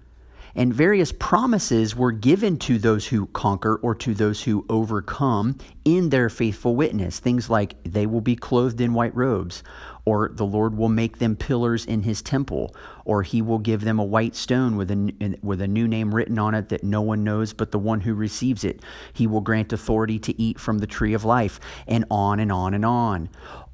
and 0.54 0.74
various 0.74 1.12
promises 1.12 1.94
were 1.94 2.12
given 2.12 2.58
to 2.58 2.78
those 2.78 3.06
who 3.06 3.26
conquer 3.26 3.76
or 3.76 3.94
to 3.96 4.14
those 4.14 4.42
who 4.42 4.64
overcome 4.68 5.56
in 5.84 6.10
their 6.10 6.28
faithful 6.28 6.76
witness. 6.76 7.18
Things 7.18 7.50
like 7.50 7.76
they 7.84 8.06
will 8.06 8.20
be 8.20 8.36
clothed 8.36 8.80
in 8.80 8.94
white 8.94 9.14
robes, 9.14 9.62
or 10.04 10.30
the 10.32 10.46
Lord 10.46 10.76
will 10.76 10.88
make 10.88 11.18
them 11.18 11.36
pillars 11.36 11.84
in 11.84 12.02
his 12.02 12.22
temple, 12.22 12.74
or 13.04 13.22
he 13.22 13.42
will 13.42 13.58
give 13.58 13.82
them 13.82 13.98
a 13.98 14.04
white 14.04 14.34
stone 14.34 14.76
with 14.76 14.90
a, 14.90 15.38
with 15.42 15.60
a 15.60 15.68
new 15.68 15.86
name 15.86 16.14
written 16.14 16.38
on 16.38 16.54
it 16.54 16.68
that 16.70 16.84
no 16.84 17.02
one 17.02 17.24
knows 17.24 17.52
but 17.52 17.70
the 17.70 17.78
one 17.78 18.00
who 18.00 18.14
receives 18.14 18.64
it. 18.64 18.82
He 19.12 19.26
will 19.26 19.40
grant 19.40 19.72
authority 19.72 20.18
to 20.20 20.40
eat 20.40 20.58
from 20.58 20.78
the 20.78 20.86
tree 20.86 21.14
of 21.14 21.24
life, 21.24 21.60
and 21.86 22.04
on 22.10 22.40
and 22.40 22.50
on 22.50 22.74
and 22.74 22.84
on 22.84 23.28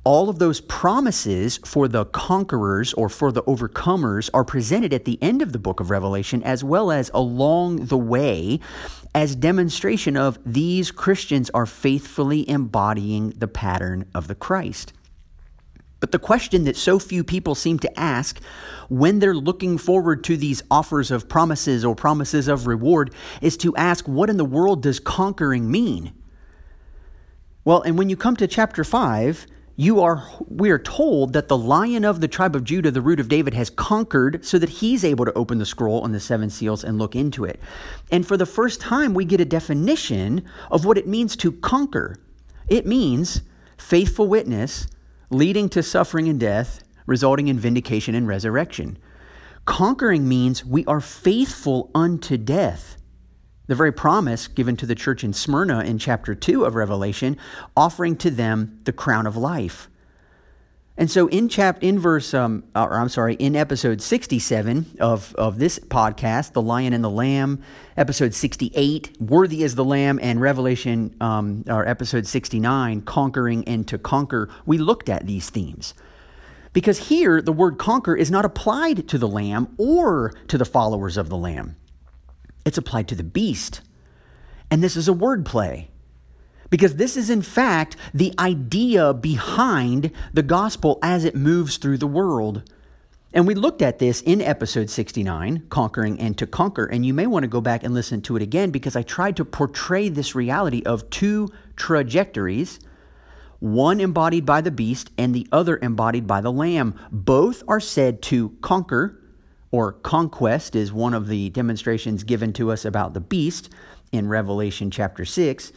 all 0.06 0.28
of 0.28 0.38
those 0.38 0.60
promises 0.60 1.58
for 1.64 1.88
the 1.88 2.04
conquerors 2.04 2.94
or 2.94 3.08
for 3.08 3.32
the 3.32 3.42
overcomers 3.42 4.30
are 4.32 4.44
presented 4.44 4.94
at 4.94 5.04
the 5.04 5.20
end 5.20 5.42
of 5.42 5.52
the 5.52 5.58
book 5.58 5.80
of 5.80 5.90
Revelation 5.90 6.44
as 6.44 6.62
well 6.62 6.92
as 6.92 7.10
along 7.12 7.86
the 7.86 7.98
way 7.98 8.60
as 9.16 9.34
demonstration 9.34 10.16
of 10.16 10.38
these 10.46 10.92
Christians 10.92 11.50
are 11.50 11.66
faithfully 11.66 12.48
embodying 12.48 13.30
the 13.30 13.48
pattern 13.48 14.08
of 14.14 14.28
the 14.28 14.36
Christ. 14.36 14.92
But 15.98 16.12
the 16.12 16.20
question 16.20 16.62
that 16.66 16.76
so 16.76 17.00
few 17.00 17.24
people 17.24 17.56
seem 17.56 17.80
to 17.80 17.98
ask 17.98 18.40
when 18.88 19.18
they're 19.18 19.34
looking 19.34 19.76
forward 19.76 20.22
to 20.24 20.36
these 20.36 20.62
offers 20.70 21.10
of 21.10 21.28
promises 21.28 21.84
or 21.84 21.96
promises 21.96 22.46
of 22.46 22.68
reward 22.68 23.12
is 23.42 23.56
to 23.56 23.74
ask, 23.74 24.06
what 24.06 24.30
in 24.30 24.36
the 24.36 24.44
world 24.44 24.84
does 24.84 25.00
conquering 25.00 25.68
mean? 25.68 26.12
Well, 27.64 27.82
and 27.82 27.98
when 27.98 28.08
you 28.08 28.16
come 28.16 28.36
to 28.36 28.46
chapter 28.46 28.84
5, 28.84 29.48
you 29.76 30.00
are 30.00 30.26
we 30.48 30.70
are 30.70 30.78
told 30.78 31.34
that 31.34 31.48
the 31.48 31.56
lion 31.56 32.04
of 32.04 32.20
the 32.20 32.28
tribe 32.28 32.56
of 32.56 32.64
Judah, 32.64 32.90
the 32.90 33.02
root 33.02 33.20
of 33.20 33.28
David, 33.28 33.52
has 33.52 33.68
conquered 33.68 34.44
so 34.44 34.58
that 34.58 34.70
he's 34.70 35.04
able 35.04 35.26
to 35.26 35.32
open 35.34 35.58
the 35.58 35.66
scroll 35.66 36.00
on 36.00 36.12
the 36.12 36.20
seven 36.20 36.48
seals 36.48 36.82
and 36.82 36.98
look 36.98 37.14
into 37.14 37.44
it. 37.44 37.60
And 38.10 38.26
for 38.26 38.38
the 38.38 38.46
first 38.46 38.80
time, 38.80 39.12
we 39.12 39.26
get 39.26 39.40
a 39.40 39.44
definition 39.44 40.44
of 40.70 40.86
what 40.86 40.96
it 40.96 41.06
means 41.06 41.36
to 41.36 41.52
conquer. 41.52 42.16
It 42.68 42.86
means 42.86 43.42
faithful 43.76 44.26
witness 44.28 44.86
leading 45.28 45.68
to 45.68 45.82
suffering 45.82 46.28
and 46.28 46.40
death, 46.40 46.82
resulting 47.04 47.48
in 47.48 47.58
vindication 47.58 48.14
and 48.14 48.26
resurrection. 48.26 48.96
Conquering 49.66 50.26
means 50.26 50.64
we 50.64 50.86
are 50.86 51.00
faithful 51.00 51.90
unto 51.94 52.36
death 52.38 52.96
the 53.66 53.74
very 53.74 53.92
promise 53.92 54.48
given 54.48 54.76
to 54.76 54.86
the 54.86 54.94
church 54.94 55.24
in 55.24 55.32
Smyrna 55.32 55.80
in 55.80 55.98
chapter 55.98 56.34
2 56.34 56.64
of 56.64 56.74
Revelation, 56.74 57.36
offering 57.76 58.16
to 58.16 58.30
them 58.30 58.80
the 58.84 58.92
crown 58.92 59.26
of 59.26 59.36
life. 59.36 59.88
And 60.98 61.10
so 61.10 61.26
in 61.26 61.50
chap 61.50 61.82
in 61.82 61.98
verse 61.98 62.32
um, 62.32 62.64
or 62.74 62.94
I'm 62.94 63.10
sorry, 63.10 63.34
in 63.34 63.54
episode 63.54 64.00
67 64.00 64.96
of, 64.98 65.34
of 65.34 65.58
this 65.58 65.78
podcast, 65.78 66.52
The 66.52 66.62
Lion 66.62 66.94
and 66.94 67.04
the 67.04 67.10
Lamb, 67.10 67.62
episode 67.98 68.32
68, 68.32 69.20
Worthy 69.20 69.62
is 69.62 69.74
the 69.74 69.84
Lamb, 69.84 70.18
and 70.22 70.40
Revelation 70.40 71.14
um, 71.20 71.64
or 71.68 71.86
episode 71.86 72.26
69, 72.26 73.02
Conquering 73.02 73.68
and 73.68 73.86
to 73.88 73.98
Conquer, 73.98 74.48
we 74.64 74.78
looked 74.78 75.10
at 75.10 75.26
these 75.26 75.50
themes. 75.50 75.92
Because 76.72 77.08
here 77.08 77.42
the 77.42 77.52
word 77.52 77.78
conquer 77.78 78.14
is 78.14 78.30
not 78.30 78.44
applied 78.44 79.08
to 79.08 79.16
the 79.16 79.28
lamb 79.28 79.74
or 79.78 80.34
to 80.48 80.58
the 80.58 80.66
followers 80.66 81.16
of 81.16 81.30
the 81.30 81.36
lamb 81.36 81.76
it's 82.66 82.76
applied 82.76 83.08
to 83.08 83.14
the 83.14 83.24
beast. 83.24 83.80
And 84.70 84.82
this 84.82 84.96
is 84.96 85.08
a 85.08 85.12
wordplay. 85.12 85.86
Because 86.68 86.96
this 86.96 87.16
is, 87.16 87.30
in 87.30 87.42
fact, 87.42 87.96
the 88.12 88.34
idea 88.38 89.14
behind 89.14 90.10
the 90.34 90.42
gospel 90.42 90.98
as 91.00 91.24
it 91.24 91.36
moves 91.36 91.76
through 91.76 91.98
the 91.98 92.08
world. 92.08 92.68
And 93.32 93.46
we 93.46 93.54
looked 93.54 93.82
at 93.82 94.00
this 94.00 94.20
in 94.20 94.40
episode 94.40 94.90
69, 94.90 95.66
Conquering 95.68 96.18
and 96.20 96.36
to 96.38 96.46
Conquer. 96.46 96.86
And 96.86 97.06
you 97.06 97.14
may 97.14 97.28
want 97.28 97.44
to 97.44 97.48
go 97.48 97.60
back 97.60 97.84
and 97.84 97.94
listen 97.94 98.20
to 98.22 98.34
it 98.34 98.42
again 98.42 98.70
because 98.70 98.96
I 98.96 99.02
tried 99.02 99.36
to 99.36 99.44
portray 99.44 100.08
this 100.08 100.34
reality 100.34 100.82
of 100.84 101.08
two 101.08 101.48
trajectories 101.76 102.80
one 103.58 104.00
embodied 104.00 104.44
by 104.44 104.60
the 104.60 104.70
beast 104.70 105.10
and 105.16 105.34
the 105.34 105.46
other 105.50 105.78
embodied 105.80 106.26
by 106.26 106.40
the 106.40 106.52
lamb. 106.52 106.94
Both 107.10 107.62
are 107.66 107.80
said 107.80 108.20
to 108.22 108.50
conquer 108.60 109.18
or 109.70 109.92
conquest 109.92 110.76
is 110.76 110.92
one 110.92 111.14
of 111.14 111.28
the 111.28 111.50
demonstrations 111.50 112.24
given 112.24 112.52
to 112.54 112.70
us 112.70 112.84
about 112.84 113.14
the 113.14 113.20
beast 113.20 113.68
in 114.12 114.28
Revelation 114.28 114.90
chapter 114.90 115.24
6. 115.24 115.72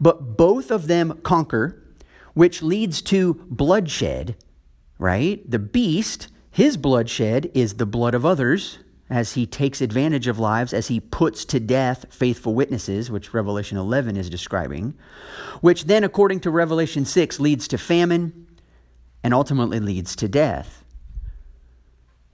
But 0.00 0.36
both 0.36 0.70
of 0.70 0.86
them 0.86 1.20
conquer 1.22 1.80
which 2.34 2.62
leads 2.62 3.00
to 3.00 3.34
bloodshed, 3.48 4.36
right? 4.98 5.48
The 5.50 5.58
beast, 5.58 6.28
his 6.50 6.76
bloodshed 6.76 7.50
is 7.54 7.74
the 7.74 7.86
blood 7.86 8.14
of 8.14 8.26
others 8.26 8.78
as 9.08 9.34
he 9.34 9.46
takes 9.46 9.80
advantage 9.80 10.26
of 10.26 10.38
lives, 10.38 10.72
as 10.72 10.88
he 10.88 10.98
puts 10.98 11.44
to 11.44 11.60
death 11.60 12.06
faithful 12.10 12.54
witnesses, 12.54 13.10
which 13.10 13.34
Revelation 13.34 13.78
11 13.78 14.16
is 14.16 14.30
describing, 14.30 14.94
which 15.60 15.84
then, 15.84 16.04
according 16.04 16.40
to 16.40 16.50
Revelation 16.50 17.04
6, 17.04 17.38
leads 17.38 17.68
to 17.68 17.78
famine 17.78 18.46
and 19.22 19.32
ultimately 19.32 19.78
leads 19.80 20.16
to 20.16 20.28
death. 20.28 20.83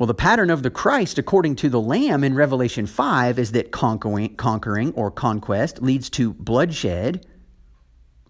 Well, 0.01 0.07
the 0.07 0.15
pattern 0.15 0.49
of 0.49 0.63
the 0.63 0.71
Christ, 0.71 1.19
according 1.19 1.57
to 1.57 1.69
the 1.69 1.79
Lamb 1.79 2.25
in 2.25 2.35
Revelation 2.35 2.87
5, 2.87 3.39
is 3.39 3.53
that 3.53 3.71
conquering, 3.71 4.35
conquering 4.35 4.95
or 4.95 5.11
conquest 5.11 5.83
leads 5.83 6.09
to 6.09 6.33
bloodshed, 6.33 7.27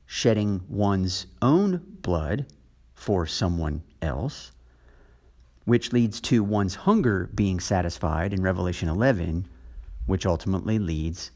shedding 0.05 0.63
one's 0.69 1.29
own 1.41 1.81
blood 2.03 2.47
for 2.93 3.25
someone 3.25 3.85
else 4.03 4.51
which 5.65 5.93
leads 5.93 6.21
to 6.23 6.43
one's 6.43 6.75
hunger 6.75 7.31
being 7.37 7.61
satisfied 7.61 8.33
in 8.33 8.43
Revelation 8.43 8.89
11, 8.89 9.47
which 10.07 10.27
ultimately 10.27 10.81
leads 10.81 11.31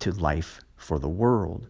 to 0.00 0.12
life 0.12 0.60
for 0.76 0.98
the 0.98 1.08
world. 1.08 1.66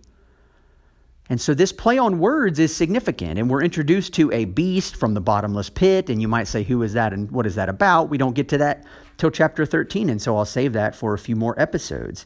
And 1.31 1.41
so 1.41 1.53
this 1.53 1.73
play 1.73 1.99
on 1.99 2.19
words 2.19 2.59
is 2.59 2.75
significant, 2.75 3.39
and 3.39 3.51
we're 3.51 3.63
introduced 3.63 4.15
to 4.15 4.33
a 4.33 4.47
beast 4.47 4.97
from 4.97 5.13
the 5.13 5.21
bottomless 5.21 5.69
pit, 5.69 6.09
and 6.09 6.23
you 6.23 6.29
might 6.29 6.49
say, 6.49 6.63
Who 6.63 6.83
is 6.83 6.95
that 6.95 7.13
and 7.13 7.31
what 7.31 7.47
is 7.47 7.55
that 7.57 7.69
about? 7.69 8.09
We 8.09 8.17
don't 8.17 8.35
get 8.35 8.49
to 8.51 8.59
that 8.59 8.85
till 9.19 9.31
chapter 9.31 9.67
13, 9.67 10.09
and 10.09 10.23
so 10.23 10.37
I'll 10.37 10.47
save 10.47 10.73
that 10.73 10.95
for 10.95 11.13
a 11.13 11.19
few 11.19 11.37
more 11.37 11.59
episodes. 11.61 12.25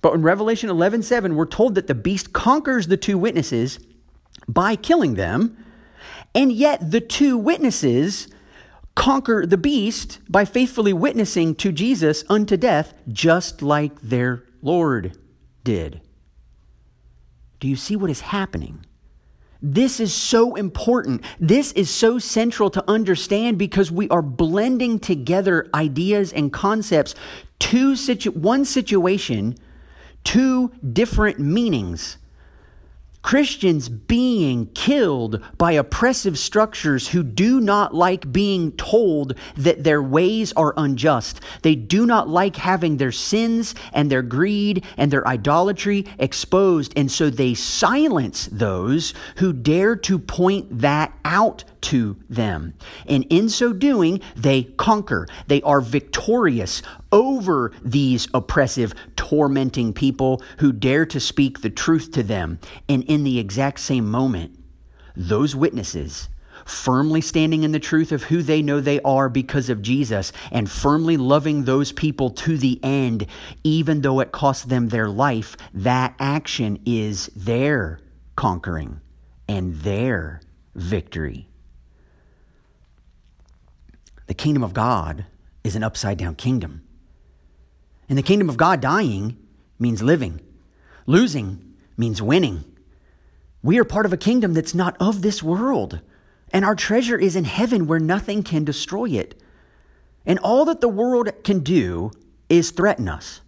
But 0.00 0.14
in 0.14 0.22
Revelation 0.22 0.70
11 0.70 1.02
7, 1.02 1.36
we're 1.36 1.46
told 1.46 1.76
that 1.76 1.86
the 1.86 1.94
beast 1.94 2.32
conquers 2.32 2.88
the 2.88 2.96
two 2.96 3.16
witnesses 3.16 3.78
by 4.48 4.74
killing 4.74 5.14
them, 5.14 5.56
and 6.34 6.52
yet 6.52 6.90
the 6.90 7.00
two 7.00 7.38
witnesses 7.38 8.28
conquer 8.96 9.46
the 9.46 9.56
beast 9.56 10.18
by 10.28 10.44
faithfully 10.44 10.92
witnessing 10.92 11.54
to 11.54 11.72
Jesus 11.72 12.24
unto 12.28 12.56
death, 12.56 12.94
just 13.08 13.62
like 13.62 14.00
their 14.00 14.44
Lord 14.62 15.16
did. 15.62 16.00
Do 17.64 17.70
you 17.70 17.76
see 17.76 17.96
what 17.96 18.10
is 18.10 18.20
happening? 18.20 18.84
This 19.62 19.98
is 19.98 20.12
so 20.12 20.54
important. 20.54 21.24
This 21.40 21.72
is 21.72 21.88
so 21.88 22.18
central 22.18 22.68
to 22.68 22.84
understand 22.86 23.56
because 23.56 23.90
we 23.90 24.06
are 24.10 24.20
blending 24.20 24.98
together 24.98 25.70
ideas 25.72 26.30
and 26.34 26.52
concepts, 26.52 27.14
two 27.58 27.96
situ- 27.96 28.32
one 28.32 28.66
situation, 28.66 29.56
two 30.24 30.72
different 30.92 31.38
meanings. 31.38 32.18
Christians 33.24 33.88
being 33.88 34.66
killed 34.74 35.42
by 35.56 35.72
oppressive 35.72 36.38
structures 36.38 37.08
who 37.08 37.22
do 37.22 37.58
not 37.58 37.94
like 37.94 38.30
being 38.30 38.70
told 38.72 39.32
that 39.56 39.82
their 39.82 40.02
ways 40.02 40.52
are 40.52 40.74
unjust. 40.76 41.40
They 41.62 41.74
do 41.74 42.04
not 42.04 42.28
like 42.28 42.56
having 42.56 42.98
their 42.98 43.12
sins 43.12 43.74
and 43.94 44.10
their 44.10 44.20
greed 44.20 44.84
and 44.98 45.10
their 45.10 45.26
idolatry 45.26 46.04
exposed. 46.18 46.92
And 46.96 47.10
so 47.10 47.30
they 47.30 47.54
silence 47.54 48.46
those 48.52 49.14
who 49.36 49.54
dare 49.54 49.96
to 49.96 50.18
point 50.18 50.80
that 50.80 51.14
out 51.24 51.64
to 51.84 52.16
them. 52.28 52.74
And 53.06 53.24
in 53.30 53.48
so 53.48 53.72
doing, 53.72 54.20
they 54.36 54.64
conquer. 54.64 55.26
They 55.46 55.62
are 55.62 55.80
victorious 55.80 56.82
over 57.12 57.72
these 57.82 58.28
oppressive, 58.34 58.94
tormenting 59.16 59.92
people 59.92 60.42
who 60.58 60.72
dare 60.72 61.06
to 61.06 61.20
speak 61.20 61.60
the 61.60 61.70
truth 61.70 62.10
to 62.12 62.22
them. 62.22 62.58
And 62.88 63.04
in 63.04 63.24
the 63.24 63.38
exact 63.38 63.80
same 63.80 64.10
moment, 64.10 64.58
those 65.16 65.54
witnesses 65.54 66.28
firmly 66.64 67.20
standing 67.20 67.62
in 67.62 67.72
the 67.72 67.80
truth 67.80 68.12
of 68.12 68.24
who 68.24 68.42
they 68.42 68.62
know 68.62 68.80
they 68.80 69.00
are 69.00 69.28
because 69.28 69.68
of 69.68 69.82
Jesus, 69.82 70.32
and 70.50 70.70
firmly 70.70 71.16
loving 71.16 71.64
those 71.64 71.92
people 71.92 72.30
to 72.30 72.56
the 72.56 72.80
end, 72.82 73.26
even 73.62 74.00
though 74.00 74.20
it 74.20 74.32
costs 74.32 74.64
them 74.64 74.88
their 74.88 75.08
life, 75.08 75.56
that 75.74 76.14
action 76.18 76.80
is 76.86 77.26
their 77.36 78.00
conquering 78.36 79.00
and 79.48 79.74
their 79.80 80.40
victory. 80.74 81.48
The 84.26 84.34
kingdom 84.34 84.64
of 84.64 84.74
God 84.74 85.26
is 85.62 85.76
an 85.76 85.82
upside 85.82 86.18
down 86.18 86.34
kingdom. 86.34 86.82
In 88.08 88.16
the 88.16 88.22
kingdom 88.22 88.48
of 88.48 88.56
God, 88.56 88.80
dying 88.80 89.36
means 89.78 90.02
living, 90.02 90.40
losing 91.06 91.74
means 91.96 92.20
winning. 92.20 92.64
We 93.62 93.78
are 93.78 93.84
part 93.84 94.06
of 94.06 94.12
a 94.12 94.18
kingdom 94.18 94.52
that's 94.54 94.74
not 94.74 94.96
of 95.00 95.22
this 95.22 95.42
world, 95.42 96.00
and 96.52 96.64
our 96.64 96.74
treasure 96.74 97.18
is 97.18 97.34
in 97.36 97.44
heaven 97.44 97.86
where 97.86 97.98
nothing 97.98 98.42
can 98.42 98.64
destroy 98.64 99.08
it. 99.10 99.40
And 100.26 100.38
all 100.38 100.64
that 100.66 100.80
the 100.80 100.88
world 100.88 101.30
can 101.44 101.60
do 101.60 102.10
is 102.48 102.70
threaten 102.70 103.08
us, 103.08 103.40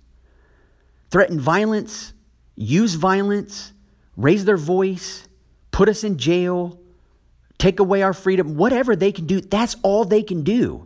threaten 1.10 1.38
violence, 1.38 2.12
use 2.54 2.94
violence, 2.94 3.72
raise 4.16 4.44
their 4.44 4.56
voice, 4.56 5.28
put 5.70 5.88
us 5.88 6.02
in 6.02 6.16
jail, 6.16 6.80
take 7.58 7.80
away 7.80 8.02
our 8.02 8.12
freedom, 8.12 8.56
whatever 8.56 8.94
they 8.94 9.12
can 9.12 9.26
do, 9.26 9.40
that's 9.40 9.76
all 9.82 10.04
they 10.04 10.22
can 10.22 10.42
do. 10.42 10.84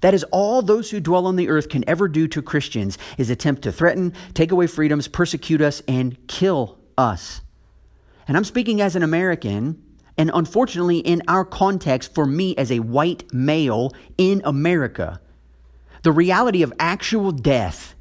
That 0.00 0.14
is 0.14 0.24
all 0.24 0.62
those 0.62 0.90
who 0.90 1.00
dwell 1.00 1.26
on 1.26 1.36
the 1.36 1.48
earth 1.48 1.68
can 1.68 1.88
ever 1.88 2.08
do 2.08 2.26
to 2.28 2.42
Christians 2.42 2.96
is 3.18 3.30
attempt 3.30 3.62
to 3.62 3.72
threaten, 3.72 4.14
take 4.34 4.50
away 4.50 4.66
freedoms, 4.66 5.08
persecute 5.08 5.60
us, 5.60 5.82
and 5.86 6.16
kill 6.26 6.78
us. 6.96 7.42
And 8.26 8.36
I'm 8.36 8.44
speaking 8.44 8.80
as 8.80 8.96
an 8.96 9.02
American, 9.02 9.82
and 10.16 10.30
unfortunately, 10.32 10.98
in 10.98 11.22
our 11.28 11.44
context, 11.44 12.14
for 12.14 12.24
me 12.26 12.56
as 12.56 12.70
a 12.70 12.80
white 12.80 13.32
male 13.32 13.92
in 14.16 14.40
America, 14.44 15.20
the 16.02 16.12
reality 16.12 16.62
of 16.62 16.72
actual 16.78 17.30
death 17.32 17.94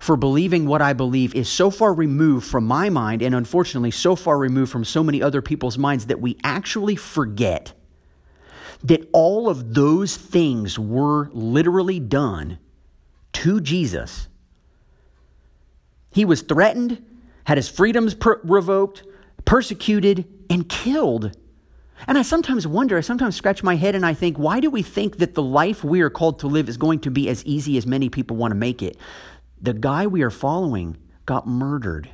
for 0.00 0.16
believing 0.16 0.66
what 0.66 0.80
I 0.80 0.94
believe 0.94 1.34
is 1.34 1.46
so 1.48 1.70
far 1.70 1.92
removed 1.92 2.46
from 2.46 2.64
my 2.64 2.88
mind, 2.88 3.20
and 3.20 3.34
unfortunately, 3.34 3.90
so 3.90 4.16
far 4.16 4.38
removed 4.38 4.72
from 4.72 4.82
so 4.82 5.04
many 5.04 5.22
other 5.22 5.42
people's 5.42 5.76
minds 5.76 6.06
that 6.06 6.22
we 6.22 6.38
actually 6.42 6.96
forget 6.96 7.74
that 8.82 9.06
all 9.12 9.50
of 9.50 9.74
those 9.74 10.16
things 10.16 10.78
were 10.78 11.28
literally 11.32 12.00
done 12.00 12.58
to 13.34 13.60
Jesus. 13.60 14.28
He 16.12 16.24
was 16.24 16.40
threatened, 16.40 17.04
had 17.44 17.58
his 17.58 17.68
freedoms 17.68 18.14
per- 18.14 18.40
revoked, 18.42 19.04
persecuted, 19.44 20.26
and 20.48 20.66
killed. 20.66 21.36
And 22.06 22.16
I 22.16 22.22
sometimes 22.22 22.66
wonder, 22.66 22.96
I 22.96 23.02
sometimes 23.02 23.36
scratch 23.36 23.62
my 23.62 23.76
head 23.76 23.94
and 23.94 24.06
I 24.06 24.14
think, 24.14 24.38
why 24.38 24.60
do 24.60 24.70
we 24.70 24.82
think 24.82 25.18
that 25.18 25.34
the 25.34 25.42
life 25.42 25.84
we 25.84 26.00
are 26.00 26.08
called 26.08 26.38
to 26.38 26.46
live 26.46 26.70
is 26.70 26.78
going 26.78 27.00
to 27.00 27.10
be 27.10 27.28
as 27.28 27.44
easy 27.44 27.76
as 27.76 27.86
many 27.86 28.08
people 28.08 28.38
want 28.38 28.52
to 28.52 28.56
make 28.56 28.82
it? 28.82 28.96
The 29.62 29.74
guy 29.74 30.06
we 30.06 30.22
are 30.22 30.30
following 30.30 30.96
got 31.26 31.46
murdered 31.46 32.08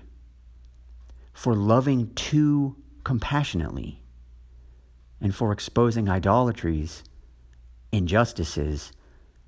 for 1.33 1.55
loving 1.55 2.13
too 2.15 2.77
compassionately 3.05 4.03
and 5.21 5.35
for 5.35 5.53
exposing 5.53 6.09
idolatries, 6.09 7.05
injustices, 7.93 8.91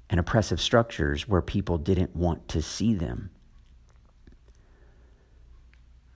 and 0.08 0.20
oppressive 0.20 0.61
structures 0.61 1.28
where 1.28 1.42
people 1.42 1.76
didn't 1.76 2.14
want 2.14 2.46
to 2.48 2.62
see 2.62 2.94
them. 2.94 3.30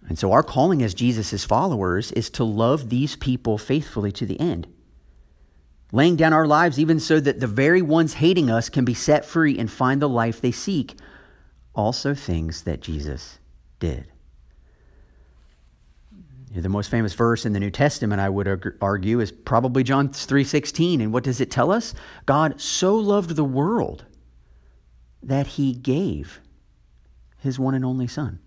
And 0.09 0.19
so, 0.19 0.33
our 0.33 0.43
calling 0.43 0.83
as 0.83 0.95
Jesus' 0.95 1.45
followers 1.45 2.13
is 2.13 2.31
to 2.31 2.45
love 2.45 2.91
these 2.91 3.17
people 3.17 3.59
faithfully 3.59 4.13
to 4.13 4.27
the 4.27 4.39
end, 4.39 4.67
laying 5.93 6.17
down 6.17 6.33
our 6.33 6.47
lives 6.47 6.79
even 6.79 7.01
so 7.01 7.19
that 7.21 7.41
the 7.41 7.47
very 7.47 7.83
ones 7.83 8.15
hating 8.15 8.51
us 8.51 8.69
can 8.69 8.85
be 8.85 8.95
set 8.95 9.25
free 9.25 9.59
and 9.59 9.71
find 9.71 10.01
the 10.01 10.09
life 10.09 10.41
they 10.41 10.53
seek 10.53 10.97
also 11.75 12.15
things 12.15 12.63
that 12.63 12.81
Jesus 12.81 13.39
did. 13.79 14.09
The 16.55 16.69
most 16.69 16.91
famous 16.91 17.15
verse 17.15 17.47
in 17.47 17.55
the 17.55 17.61
New 17.61 17.71
Testament, 17.71 18.21
I 18.21 18.29
would 18.29 18.77
argue, 18.83 19.21
is 19.21 19.33
probably 19.33 19.83
John 19.83 20.11
3:16. 20.11 21.01
And 21.01 21.11
what 21.11 21.25
does 21.25 21.41
it 21.41 21.51
tell 21.51 21.73
us? 21.73 21.95
God 22.27 22.61
so 22.61 22.95
loved 22.95 23.37
the 23.37 23.45
world 23.45 24.05
that 25.23 25.47
he 25.47 25.73
gave 25.73 26.41
his 27.39 27.59
one 27.59 27.75
and 27.75 27.85
only 27.85 28.07
son. 28.07 28.39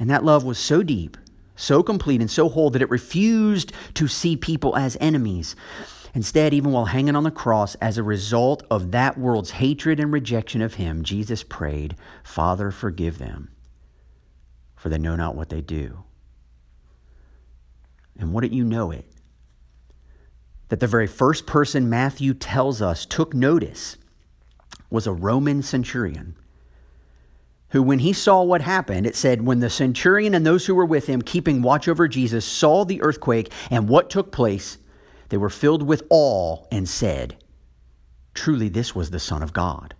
And 0.00 0.10
that 0.10 0.24
love 0.24 0.42
was 0.42 0.58
so 0.58 0.82
deep, 0.82 1.16
so 1.54 1.84
complete, 1.84 2.20
and 2.20 2.30
so 2.30 2.48
whole 2.48 2.70
that 2.70 2.82
it 2.82 2.90
refused 2.90 3.72
to 3.94 4.08
see 4.08 4.36
people 4.36 4.76
as 4.76 4.96
enemies. 5.00 5.54
Instead, 6.14 6.52
even 6.52 6.72
while 6.72 6.86
hanging 6.86 7.16
on 7.16 7.24
the 7.24 7.30
cross, 7.30 7.74
as 7.76 7.96
a 7.96 8.02
result 8.02 8.62
of 8.70 8.90
that 8.90 9.16
world's 9.16 9.52
hatred 9.52 9.98
and 9.98 10.12
rejection 10.12 10.60
of 10.60 10.74
him, 10.74 11.02
Jesus 11.02 11.42
prayed, 11.42 11.96
Father, 12.22 12.70
forgive 12.70 13.18
them, 13.18 13.50
for 14.76 14.88
they 14.90 14.98
know 14.98 15.16
not 15.16 15.34
what 15.34 15.48
they 15.48 15.62
do. 15.62 16.04
And 18.18 18.34
wouldn't 18.34 18.52
you 18.52 18.64
know 18.64 18.90
it? 18.90 19.06
That 20.68 20.80
the 20.80 20.86
very 20.86 21.06
first 21.06 21.46
person 21.46 21.88
Matthew 21.88 22.34
tells 22.34 22.82
us 22.82 23.06
took 23.06 23.32
notice 23.32 23.96
was 24.90 25.06
a 25.06 25.12
Roman 25.12 25.62
centurion 25.62 26.36
who, 27.70 27.82
when 27.82 28.00
he 28.00 28.12
saw 28.12 28.42
what 28.42 28.60
happened, 28.60 29.06
it 29.06 29.16
said, 29.16 29.46
when 29.46 29.60
the 29.60 29.70
centurion 29.70 30.34
and 30.34 30.44
those 30.44 30.66
who 30.66 30.74
were 30.74 30.84
with 30.84 31.06
him, 31.06 31.22
keeping 31.22 31.62
watch 31.62 31.88
over 31.88 32.06
Jesus, 32.06 32.44
saw 32.44 32.84
the 32.84 33.00
earthquake 33.00 33.50
and 33.70 33.88
what 33.88 34.10
took 34.10 34.30
place, 34.30 34.76
they 35.32 35.38
were 35.38 35.48
filled 35.48 35.82
with 35.82 36.02
awe 36.10 36.62
and 36.70 36.86
said, 36.86 37.38
Truly, 38.34 38.68
this 38.68 38.94
was 38.94 39.08
the 39.08 39.18
Son 39.18 39.42
of 39.42 39.54
God. 39.54 39.94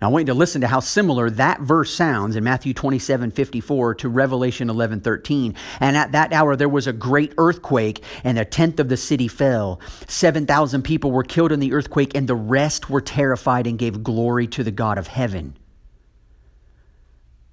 Now, 0.00 0.06
I 0.06 0.12
want 0.12 0.22
you 0.22 0.32
to 0.32 0.38
listen 0.38 0.60
to 0.60 0.68
how 0.68 0.78
similar 0.78 1.28
that 1.30 1.60
verse 1.60 1.92
sounds 1.92 2.36
in 2.36 2.44
Matthew 2.44 2.72
27 2.72 3.32
54 3.32 3.96
to 3.96 4.08
Revelation 4.08 4.70
11 4.70 5.00
13. 5.00 5.56
And 5.80 5.96
at 5.96 6.12
that 6.12 6.32
hour, 6.32 6.54
there 6.54 6.68
was 6.68 6.86
a 6.86 6.92
great 6.92 7.34
earthquake, 7.38 8.04
and 8.22 8.38
a 8.38 8.44
tenth 8.44 8.78
of 8.78 8.88
the 8.88 8.96
city 8.96 9.26
fell. 9.26 9.80
7,000 10.06 10.82
people 10.82 11.10
were 11.10 11.24
killed 11.24 11.50
in 11.50 11.58
the 11.58 11.72
earthquake, 11.72 12.14
and 12.14 12.28
the 12.28 12.36
rest 12.36 12.88
were 12.88 13.00
terrified 13.00 13.66
and 13.66 13.80
gave 13.80 14.04
glory 14.04 14.46
to 14.46 14.62
the 14.62 14.70
God 14.70 14.96
of 14.96 15.08
heaven. 15.08 15.56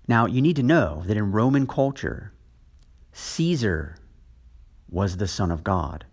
Now, 0.08 0.28
you 0.28 0.44
need 0.44 0.58
to 0.58 0.64
know 0.64 1.02
that 1.08 1.18
in 1.18 1.32
Roman 1.32 1.66
culture, 1.66 2.34
Caesar 3.14 3.98
was 4.90 5.18
the 5.18 5.28
Son 5.28 5.52
of 5.52 5.64
God. 5.64 6.06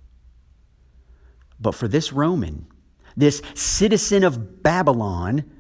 But 1.61 1.75
for 1.75 1.89
this 1.89 2.13
Roman, 2.13 2.67
this 3.17 3.43
citizen 3.55 4.25
of 4.25 4.63
Babylon, 4.63 5.51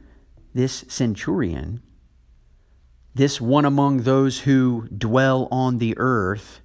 this 0.53 0.85
centurion, 0.88 1.83
this 3.14 3.40
one 3.40 3.64
among 3.64 3.98
those 3.98 4.40
who 4.40 4.88
dwell 4.88 5.48
on 5.50 5.79
the 5.79 5.94
earth, 5.96 6.61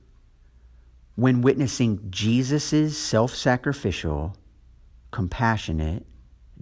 when 1.15 1.41
witnessing 1.41 2.07
Jesus' 2.09 2.97
self 2.97 3.35
sacrificial, 3.35 4.35
compassionate, 5.12 6.05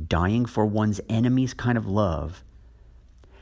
dying 0.08 0.46
for 0.46 0.66
one's 0.66 1.00
enemies 1.08 1.54
kind 1.54 1.78
of 1.78 1.88
love, 1.88 2.44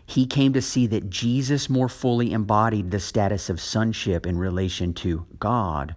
he 0.06 0.28
came 0.28 0.54
to 0.54 0.62
see 0.62 0.86
that 0.88 1.10
Jesus 1.10 1.70
more 1.70 1.90
fully 1.90 2.32
embodied 2.32 2.92
the 2.92 3.00
status 3.00 3.50
of 3.50 3.60
sonship 3.60 4.28
in 4.28 4.38
relation 4.38 4.94
to 4.94 5.26
God 5.40 5.96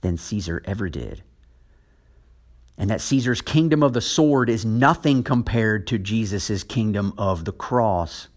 than 0.00 0.16
Caesar 0.16 0.62
ever 0.64 0.88
did 0.88 1.22
and 2.78 2.88
that 2.88 3.00
Caesar's 3.00 3.40
kingdom 3.40 3.82
of 3.82 3.92
the 3.92 4.00
sword 4.00 4.48
is 4.48 4.64
nothing 4.64 5.24
compared 5.24 5.86
to 5.88 5.98
Jesus' 5.98 6.62
kingdom 6.62 7.12
of 7.18 7.44
the 7.44 7.52
cross. 7.52 8.28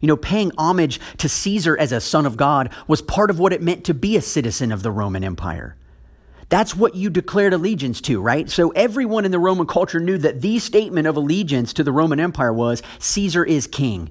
You 0.00 0.08
know, 0.08 0.16
paying 0.16 0.50
homage 0.58 1.00
to 1.18 1.28
Caesar 1.28 1.78
as 1.78 1.92
a 1.92 2.00
son 2.00 2.26
of 2.26 2.36
God 2.36 2.70
was 2.88 3.00
part 3.00 3.30
of 3.30 3.38
what 3.38 3.52
it 3.52 3.62
meant 3.62 3.84
to 3.84 3.94
be 3.94 4.16
a 4.16 4.20
citizen 4.20 4.72
of 4.72 4.82
the 4.82 4.90
Roman 4.90 5.22
Empire. 5.22 5.76
That's 6.48 6.74
what 6.74 6.94
you 6.94 7.08
declared 7.08 7.54
allegiance 7.54 8.00
to, 8.02 8.20
right? 8.20 8.50
So 8.50 8.70
everyone 8.70 9.24
in 9.24 9.30
the 9.30 9.38
Roman 9.38 9.66
culture 9.66 10.00
knew 10.00 10.18
that 10.18 10.42
the 10.42 10.58
statement 10.58 11.06
of 11.06 11.16
allegiance 11.16 11.72
to 11.74 11.84
the 11.84 11.92
Roman 11.92 12.20
Empire 12.20 12.52
was 12.52 12.82
Caesar 12.98 13.44
is 13.44 13.66
king. 13.66 14.10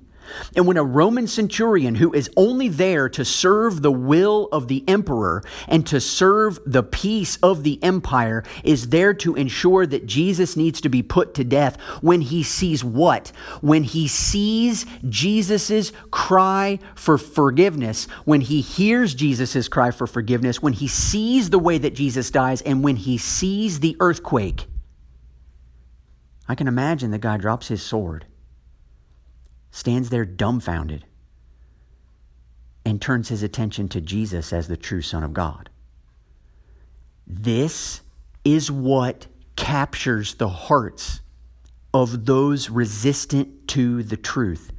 And 0.55 0.67
when 0.67 0.77
a 0.77 0.83
Roman 0.83 1.27
centurion 1.27 1.95
who 1.95 2.13
is 2.13 2.29
only 2.38 2.69
there 2.69 3.09
to 3.09 3.25
serve 3.25 3.81
the 3.81 3.91
will 3.91 4.47
of 4.51 4.67
the 4.67 4.83
emperor 4.88 5.43
and 5.67 5.86
to 5.88 5.99
serve 5.99 6.59
the 6.65 6.83
peace 6.83 7.38
of 7.43 7.63
the 7.63 7.81
empire 7.83 8.43
is 8.63 8.89
there 8.89 9.13
to 9.15 9.36
ensure 9.36 9.86
that 9.86 10.05
Jesus 10.05 10.55
needs 10.55 10.81
to 10.81 10.89
be 10.89 11.03
put 11.03 11.33
to 11.36 11.43
death, 11.43 11.79
when 12.01 12.21
he 12.21 12.43
sees 12.43 12.83
what? 12.83 13.31
When 13.62 13.83
he 13.83 14.07
sees 14.07 14.86
Jesus's 15.07 15.91
cry 16.12 16.79
for 16.95 17.17
forgiveness, 17.17 18.05
when 18.25 18.41
he 18.41 18.62
hears 18.62 19.13
Jesus's 19.13 19.67
cry 19.67 19.91
for 19.91 20.07
forgiveness, 20.07 20.62
when 20.62 20.73
he 20.73 20.88
sees 20.88 21.49
the 21.49 21.59
way 21.59 21.77
that 21.77 21.95
Jesus 21.95 22.31
dies, 22.31 22.62
and 22.62 22.83
when 22.83 22.95
he 22.95 23.17
sees 23.17 23.79
the 23.79 23.97
earthquake, 23.99 24.67
I 26.47 26.55
can 26.55 26.67
imagine 26.67 27.12
the 27.12 27.17
guy 27.17 27.38
drops 27.38 27.67
his 27.69 27.81
sword 27.81 28.25
stands 29.73 30.12
there 30.12 30.23
dumbfounded 30.23 31.03
and 32.86 33.01
turns 33.01 33.29
his 33.29 33.41
attention 33.41 33.89
to 33.89 33.99
Jesus 33.99 34.53
as 34.53 34.67
the 34.67 34.77
true 34.77 35.01
Son 35.01 35.23
of 35.23 35.33
God. 35.33 35.69
This 37.25 38.01
is 38.45 38.69
what 38.69 39.25
captures 39.55 40.36
the 40.36 40.47
hearts 40.47 41.21
of 41.91 42.27
those 42.27 42.69
resistant 42.69 43.67
to 43.69 44.03
the 44.03 44.15
truth. 44.15 44.71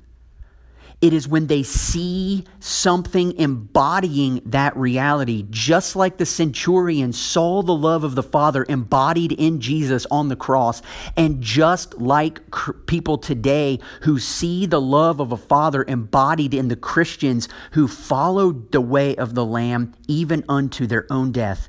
It 1.05 1.13
is 1.13 1.29
when 1.29 1.49
they 1.49 1.63
see 1.63 2.47
something 2.61 3.37
embodying 3.37 4.41
that 4.47 4.75
reality, 4.75 5.45
just 5.51 5.97
like 5.97 6.17
the 6.17 6.25
centurion 6.25 7.13
saw 7.13 7.61
the 7.61 7.75
love 7.75 8.05
of 8.05 8.15
the 8.15 8.23
Father 8.23 8.65
embodied 8.71 9.33
in 9.33 9.61
Jesus 9.61 10.07
on 10.11 10.29
the 10.29 10.35
cross, 10.35 10.81
and 11.15 11.43
just 11.43 12.01
like 12.01 12.51
cr- 12.51 12.73
people 12.73 13.19
today 13.19 13.81
who 14.01 14.19
see 14.19 14.65
the 14.65 14.81
love 14.81 15.21
of 15.21 15.31
a 15.31 15.37
Father 15.37 15.85
embodied 15.87 16.55
in 16.55 16.69
the 16.69 16.75
Christians 16.75 17.51
who 17.73 17.87
followed 17.87 18.73
the 18.73 18.81
way 18.81 19.15
of 19.17 19.35
the 19.35 19.45
Lamb 19.45 19.93
even 20.09 20.43
unto 20.49 20.87
their 20.87 21.07
own 21.13 21.33
death 21.33 21.69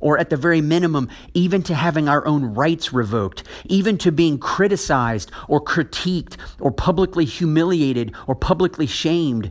or 0.00 0.18
at 0.18 0.30
the 0.30 0.36
very 0.36 0.60
minimum, 0.60 1.08
even 1.34 1.62
to 1.64 1.74
having 1.74 2.08
our 2.08 2.26
own 2.26 2.54
rights 2.54 2.92
revoked, 2.92 3.42
even 3.64 3.98
to 3.98 4.12
being 4.12 4.38
criticized 4.38 5.30
or 5.48 5.60
critiqued 5.60 6.36
or 6.60 6.70
publicly 6.70 7.24
humiliated 7.24 8.14
or 8.26 8.34
publicly 8.34 8.86
shamed. 8.86 9.50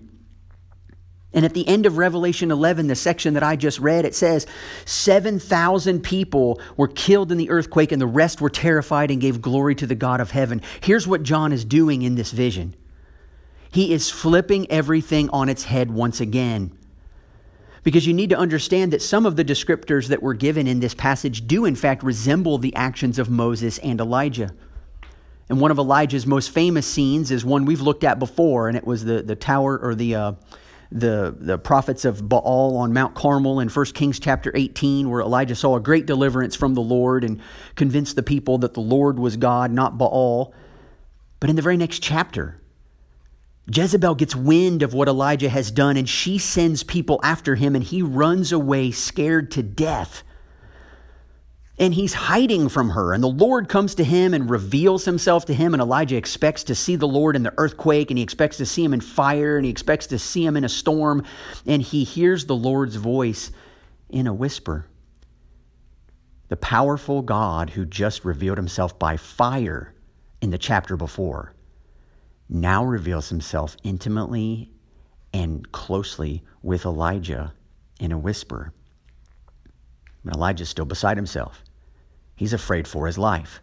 And 1.36 1.44
at 1.44 1.54
the 1.54 1.68
end 1.68 1.86
of 1.86 1.98
Revelation 1.98 2.50
11, 2.50 2.88
the 2.88 2.96
section 2.96 3.34
that 3.34 3.44
I 3.44 3.58
just 3.58 3.80
read, 3.80 4.06
it 4.06 4.16
says 4.16 4.48
7,000 4.86 6.02
people 6.02 6.62
were 6.78 6.88
killed 6.88 7.30
in 7.30 7.38
the 7.38 7.50
earthquake, 7.50 7.92
and 7.92 8.02
the 8.02 8.08
rest 8.08 8.40
were 8.40 8.50
terrified 8.50 9.12
and 9.12 9.20
gave 9.20 9.42
glory 9.42 9.76
to 9.76 9.86
the 9.86 9.96
God 9.96 10.22
of 10.22 10.32
heaven. 10.32 10.62
Here's 10.80 11.06
what 11.06 11.24
John 11.24 11.52
is 11.52 11.66
doing 11.66 12.04
in 12.04 12.16
this 12.16 12.32
vision 12.32 12.74
he 13.70 13.92
is 13.92 14.10
flipping 14.10 14.72
everything 14.72 15.30
on 15.32 15.50
its 15.50 15.66
head 15.66 15.92
once 15.92 16.22
again. 16.22 16.72
Because 17.86 18.08
you 18.08 18.16
need 18.16 18.32
to 18.32 18.38
understand 18.38 18.92
that 18.94 19.02
some 19.04 19.28
of 19.28 19.36
the 19.36 19.46
descriptors 19.46 20.08
that 20.08 20.24
were 20.24 20.34
given 20.34 20.66
in 20.66 20.80
this 20.80 20.96
passage 20.96 21.46
do, 21.46 21.66
in 21.66 21.76
fact, 21.76 22.02
resemble 22.02 22.58
the 22.58 22.76
actions 22.76 23.20
of 23.20 23.30
Moses 23.30 23.78
and 23.78 24.02
Elijah. 24.02 24.56
And 25.50 25.62
one 25.62 25.70
of 25.70 25.78
Elijah's 25.78 26.26
most 26.26 26.50
famous 26.50 26.88
scenes 26.88 27.30
is 27.30 27.46
one 27.46 27.64
we've 27.64 27.82
looked 27.82 28.04
at 28.04 28.18
before, 28.18 28.68
and 28.68 28.76
it 28.76 28.88
was 28.88 29.06
the, 29.06 29.22
the 29.22 29.36
tower 29.36 29.78
or 29.78 29.94
the, 29.94 30.16
uh, 30.16 30.32
the, 30.92 31.36
the 31.38 31.60
prophets 31.60 32.06
of 32.06 32.28
Baal 32.28 32.76
on 32.76 32.92
Mount 32.92 33.14
Carmel 33.14 33.60
in 33.60 33.70
1 33.70 33.86
Kings 33.94 34.20
chapter 34.20 34.52
18, 34.56 35.08
where 35.08 35.22
Elijah 35.22 35.54
saw 35.54 35.76
a 35.76 35.80
great 35.80 36.08
deliverance 36.08 36.56
from 36.56 36.74
the 36.74 36.82
Lord 36.82 37.24
and 37.24 37.40
convinced 37.76 38.16
the 38.16 38.24
people 38.24 38.58
that 38.58 38.74
the 38.74 38.82
Lord 38.82 39.20
was 39.20 39.38
God, 39.38 39.70
not 39.70 39.96
Baal. 39.96 40.56
But 41.40 41.52
in 41.52 41.56
the 41.56 41.62
very 41.62 41.78
next 41.78 42.02
chapter, 42.02 42.60
Jezebel 43.68 44.16
gets 44.16 44.36
wind 44.36 44.84
of 44.84 44.94
what 44.94 45.08
Elijah 45.08 45.50
has 45.50 45.72
done 45.72 45.98
and 45.98 46.08
she 46.08 46.38
sends 46.38 46.84
people 46.84 47.20
after 47.24 47.56
him 47.56 47.76
and 47.76 47.84
he 47.84 48.02
runs 48.02 48.52
away 48.52 48.92
scared 48.92 49.50
to 49.52 49.64
death. 49.64 50.24
And 51.78 51.94
he's 51.94 52.14
hiding 52.14 52.70
from 52.70 52.92
her. 52.92 53.12
And 53.14 53.22
the 53.22 53.28
Lord 53.28 53.68
comes 53.68 53.96
to 53.96 54.04
him 54.04 54.34
and 54.34 54.50
reveals 54.50 55.04
himself 55.04 55.46
to 55.46 55.54
him. 55.54 55.74
And 55.74 55.82
Elijah 55.82 56.16
expects 56.16 56.64
to 56.66 56.76
see 56.76 56.96
the 56.96 57.08
Lord 57.08 57.36
in 57.36 57.44
the 57.44 57.54
earthquake 57.58 58.12
and 58.12 58.18
he 58.18 58.24
expects 58.24 58.58
to 58.58 58.66
see 58.66 58.84
him 58.84 58.94
in 58.94 59.02
fire 59.02 59.58
and 59.58 59.66
he 59.66 59.72
expects 59.72 60.08
to 60.08 60.20
see 60.20 60.46
him 60.46 60.56
in 60.56 60.64
a 60.64 60.70
storm. 60.70 61.24
And 61.66 61.82
he 61.82 62.04
hears 62.06 62.46
the 62.46 62.56
Lord's 62.56 62.96
voice 62.96 63.52
in 64.10 64.26
a 64.28 64.34
whisper. 64.34 64.86
The 66.48 66.56
powerful 66.56 67.24
God 67.24 67.72
who 67.72 67.84
just 67.84 68.24
revealed 68.24 68.58
himself 68.58 68.98
by 68.98 69.18
fire 69.18 69.94
in 70.40 70.52
the 70.52 70.60
chapter 70.60 70.96
before 70.96 71.55
now 72.50 72.84
reveals 72.86 73.30
himself 73.30 73.76
intimately 73.84 74.72
and 75.34 75.72
closely 75.72 76.44
with 76.62 76.86
Elijah 76.86 77.54
in 78.00 78.12
a 78.12 78.18
whisper. 78.18 78.74
Elijah's 80.26 80.70
still 80.70 80.86
beside 80.86 81.18
himself. 81.18 81.64
He's 82.36 82.54
afraid 82.54 82.88
for 82.88 83.08
his 83.08 83.18
life. 83.18 83.62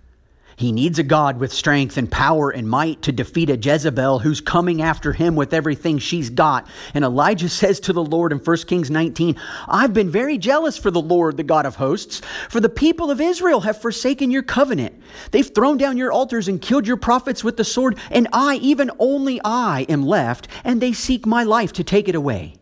He 0.63 0.71
needs 0.71 1.01
a 1.01 1.03
God 1.03 1.41
with 1.41 1.53
strength 1.53 1.97
and 1.97 2.09
power 2.09 2.49
and 2.49 2.69
might 2.69 3.03
to 3.03 3.11
defeat 3.11 3.51
a 3.51 3.57
Jezebel 3.57 4.21
who's 4.21 4.41
coming 4.41 4.81
after 4.81 5.13
him 5.13 5.35
with 5.35 5.53
everything 5.53 5.99
she's 5.99 6.31
got. 6.31 6.69
And 6.95 7.05
Elijah 7.05 7.49
says 7.49 7.81
to 7.81 7.93
the 7.93 8.05
Lord 8.05 8.31
in 8.31 8.39
1 8.39 8.57
Kings 8.59 8.89
19, 8.89 9.35
I've 9.67 9.93
been 9.93 10.09
very 10.09 10.39
jealous 10.39 10.79
for 10.79 10.93
the 10.93 11.01
Lord, 11.01 11.37
the 11.37 11.43
God 11.43 11.67
of 11.67 11.75
hosts, 11.75 12.23
for 12.49 12.61
the 12.61 12.69
people 12.69 13.11
of 13.11 13.21
Israel 13.21 13.63
have 13.63 13.83
forsaken 13.83 14.31
your 14.31 14.45
covenant. 14.45 15.03
They've 15.33 15.53
thrown 15.53 15.79
down 15.79 15.97
your 15.97 16.13
altars 16.13 16.47
and 16.47 16.63
killed 16.63 16.87
your 16.87 16.97
prophets 16.97 17.43
with 17.43 17.57
the 17.57 17.65
sword, 17.65 17.99
and 18.13 18.29
I, 18.33 18.55
even 18.63 18.93
only 19.01 19.41
I, 19.45 19.85
am 19.89 20.07
left, 20.07 20.47
and 20.63 20.81
they 20.81 20.93
seek 20.93 21.27
my 21.27 21.43
life 21.43 21.73
to 21.73 21.83
take 21.83 22.09
it 22.09 22.15
away. 22.15 22.55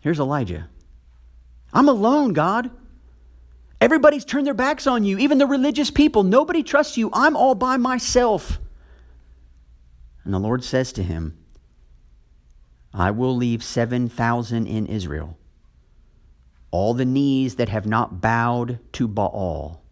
Here's 0.00 0.18
Elijah. 0.18 0.70
I'm 1.74 1.90
alone, 1.90 2.32
God. 2.32 2.70
Everybody's 3.80 4.24
turned 4.24 4.46
their 4.46 4.54
backs 4.54 4.86
on 4.86 5.04
you, 5.04 5.18
even 5.18 5.38
the 5.38 5.46
religious 5.46 5.90
people. 5.90 6.24
Nobody 6.24 6.62
trusts 6.62 6.96
you. 6.96 7.10
I'm 7.12 7.36
all 7.36 7.54
by 7.54 7.76
myself. 7.76 8.58
And 10.24 10.34
the 10.34 10.38
Lord 10.38 10.64
says 10.64 10.92
to 10.92 11.02
him, 11.02 11.38
I 12.92 13.10
will 13.12 13.36
leave 13.36 13.62
7,000 13.62 14.66
in 14.66 14.86
Israel, 14.86 15.38
all 16.70 16.94
the 16.94 17.04
knees 17.04 17.54
that 17.56 17.68
have 17.68 17.86
not 17.86 18.20
bowed 18.20 18.78
to 18.92 19.06
Baal, 19.06 19.82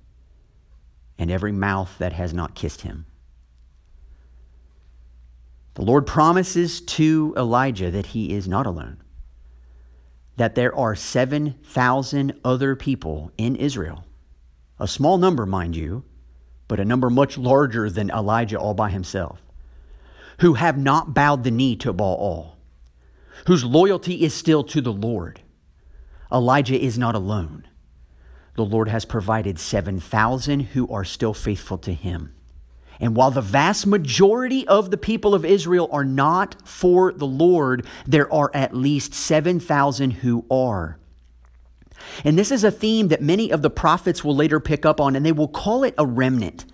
and 1.18 1.30
every 1.30 1.52
mouth 1.52 1.96
that 1.98 2.12
has 2.12 2.34
not 2.34 2.54
kissed 2.54 2.82
him. 2.82 3.06
The 5.74 5.82
Lord 5.82 6.06
promises 6.06 6.80
to 6.80 7.34
Elijah 7.36 7.90
that 7.90 8.06
he 8.06 8.34
is 8.34 8.48
not 8.48 8.66
alone, 8.66 9.02
that 10.36 10.54
there 10.54 10.74
are 10.74 10.94
7,000 10.94 12.40
other 12.44 12.76
people 12.76 13.32
in 13.38 13.56
Israel, 13.56 14.04
a 14.78 14.86
small 14.86 15.18
number, 15.18 15.46
mind 15.46 15.74
you, 15.74 16.04
but 16.68 16.80
a 16.80 16.84
number 16.84 17.08
much 17.08 17.38
larger 17.38 17.88
than 17.88 18.10
Elijah 18.10 18.58
all 18.58 18.74
by 18.74 18.90
himself, 18.90 19.40
who 20.40 20.54
have 20.54 20.76
not 20.76 21.14
bowed 21.14 21.44
the 21.44 21.50
knee 21.50 21.76
to 21.76 21.92
Baal, 21.92 22.56
whose 23.46 23.64
loyalty 23.64 24.24
is 24.24 24.34
still 24.34 24.62
to 24.64 24.80
the 24.80 24.92
Lord. 24.92 25.40
Elijah 26.30 26.78
is 26.78 26.98
not 26.98 27.14
alone. 27.14 27.66
The 28.54 28.64
Lord 28.64 28.88
has 28.88 29.04
provided 29.04 29.58
7,000 29.58 30.60
who 30.60 30.88
are 30.88 31.04
still 31.04 31.34
faithful 31.34 31.78
to 31.78 31.92
him. 31.92 32.35
And 33.00 33.14
while 33.14 33.30
the 33.30 33.40
vast 33.40 33.86
majority 33.86 34.66
of 34.66 34.90
the 34.90 34.96
people 34.96 35.34
of 35.34 35.44
Israel 35.44 35.88
are 35.92 36.04
not 36.04 36.56
for 36.66 37.12
the 37.12 37.26
Lord, 37.26 37.86
there 38.06 38.32
are 38.32 38.50
at 38.54 38.74
least 38.74 39.14
7,000 39.14 40.12
who 40.12 40.44
are. 40.50 40.98
And 42.24 42.38
this 42.38 42.50
is 42.50 42.64
a 42.64 42.70
theme 42.70 43.08
that 43.08 43.22
many 43.22 43.50
of 43.50 43.62
the 43.62 43.70
prophets 43.70 44.24
will 44.24 44.36
later 44.36 44.60
pick 44.60 44.86
up 44.86 45.00
on, 45.00 45.16
and 45.16 45.24
they 45.24 45.32
will 45.32 45.48
call 45.48 45.84
it 45.84 45.94
a 45.98 46.06
remnant. 46.06 46.64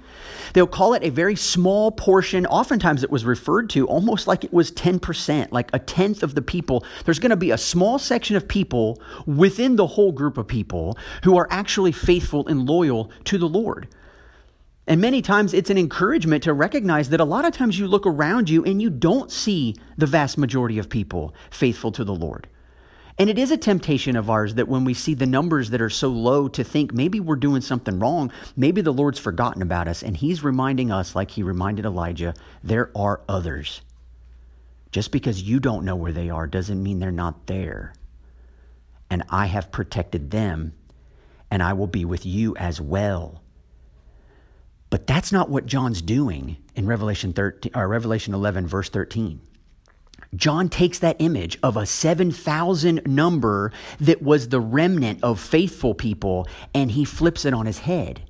They'll 0.53 0.67
call 0.67 0.95
it 0.95 1.03
a 1.03 1.11
very 1.11 1.37
small 1.37 1.91
portion. 1.91 2.45
Oftentimes 2.47 3.03
it 3.03 3.11
was 3.11 3.25
referred 3.25 3.71
to 3.71 3.87
almost 3.87 4.27
like 4.27 4.45
it 4.45 4.53
was 4.53 4.71
10%, 4.73 5.51
like 5.51 5.71
a 5.73 5.79
tenth 5.79 6.23
of 6.23 6.35
the 6.35 6.43
people. 6.43 6.85
There's 7.05 7.19
going 7.19 7.31
to 7.31 7.37
be 7.37 7.51
a 7.51 7.59
small 7.59 7.99
section 7.99 8.37
of 8.37 8.47
people 8.47 9.01
within 9.27 9.77
the 9.77 9.87
whole 9.87 10.13
group 10.13 10.37
of 10.37 10.47
people 10.47 10.99
who 11.25 11.37
are 11.39 11.49
actually 11.51 11.93
faithful 11.93 12.47
and 12.47 12.67
loyal 12.67 13.11
to 13.25 13.39
the 13.39 13.49
Lord. 13.49 13.89
And 14.87 15.01
many 15.01 15.23
times 15.23 15.55
it's 15.55 15.71
an 15.71 15.79
encouragement 15.79 16.43
to 16.45 16.53
recognize 16.53 17.11
that 17.11 17.21
a 17.21 17.25
lot 17.25 17.45
of 17.45 17.53
times 17.53 17.79
you 17.79 17.87
look 17.87 18.07
around 18.07 18.51
you 18.51 18.65
and 18.65 18.83
you 18.83 18.91
don't 18.91 19.31
see 19.31 19.77
the 19.97 20.07
vast 20.07 20.37
majority 20.37 20.79
of 20.79 20.89
people 20.89 21.35
faithful 21.51 21.93
to 21.93 22.05
the 22.05 22.15
Lord. 22.15 22.49
And 23.19 23.29
it 23.31 23.39
is 23.39 23.51
a 23.51 23.57
temptation 23.57 24.17
of 24.17 24.31
ours 24.31 24.55
that 24.55 24.69
when 24.69 24.85
we 24.85 24.95
see 24.95 25.15
the 25.15 25.27
numbers 25.27 25.71
that 25.71 25.83
are 25.83 25.91
so 25.91 26.09
low 26.09 26.49
to 26.49 26.65
think 26.65 26.93
maybe 26.93 27.21
we're 27.21 27.37
doing 27.37 27.61
something 27.61 27.99
wrong, 27.99 28.33
maybe 28.57 28.81
the 28.81 28.93
Lord's 28.93 29.19
forgotten 29.19 29.63
about 29.63 29.87
us. 29.87 30.03
And 30.03 30.17
He's 30.17 30.43
reminding 30.43 30.91
us, 30.91 31.15
like 31.15 31.33
He 31.33 31.43
reminded 31.43 31.85
Elijah, 31.85 32.35
there 32.65 32.91
are 32.97 33.21
others. 33.29 33.83
Just 34.91 35.13
because 35.13 35.43
you 35.43 35.61
don't 35.61 35.85
know 35.85 35.95
where 35.95 36.13
they 36.13 36.31
are 36.31 36.47
doesn't 36.47 36.83
mean 36.83 36.99
they're 36.99 37.13
not 37.13 37.47
there. 37.47 37.95
And 39.11 39.23
I 39.29 39.47
have 39.47 39.71
protected 39.71 40.31
them, 40.31 40.73
and 41.51 41.63
I 41.63 41.75
will 41.75 41.87
be 41.87 42.05
with 42.05 42.25
you 42.25 42.57
as 42.57 42.81
well. 42.81 43.42
But 44.93 45.07
that's 45.07 45.33
not 45.33 45.49
what 45.49 45.65
John's 45.65 46.03
doing 46.03 46.59
in 46.75 46.87
Revelation 46.87 47.33
13 47.33 47.73
or 47.75 47.89
Revelation 47.89 48.35
11 48.35 48.67
verse 48.67 48.91
13. 48.91 49.41
John 50.35 50.69
takes 50.69 50.99
that 50.99 51.17
image 51.19 51.59
of 51.63 51.79
a 51.79 51.87
7,000 51.87 53.01
number 53.07 53.73
that 53.99 54.21
was 54.21 54.51
the 54.51 54.61
remnant 54.61 55.21
of 55.23 55.41
faithful 55.41 55.95
people 55.95 56.47
and 56.75 56.91
he 56.91 57.07
flips 57.07 57.47
it 57.47 57.55
on 57.55 57.65
his 57.65 57.79
head. 57.79 58.21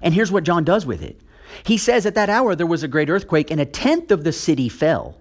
And 0.00 0.14
here's 0.14 0.30
what 0.30 0.44
John 0.44 0.62
does 0.62 0.86
with 0.86 1.02
it. 1.02 1.20
He 1.64 1.76
says 1.76 2.06
at 2.06 2.14
that 2.14 2.30
hour 2.30 2.54
there 2.54 2.66
was 2.66 2.84
a 2.84 2.88
great 2.88 3.10
earthquake 3.10 3.50
and 3.50 3.60
a 3.60 3.66
tenth 3.66 4.12
of 4.12 4.22
the 4.22 4.32
city 4.32 4.68
fell. 4.68 5.18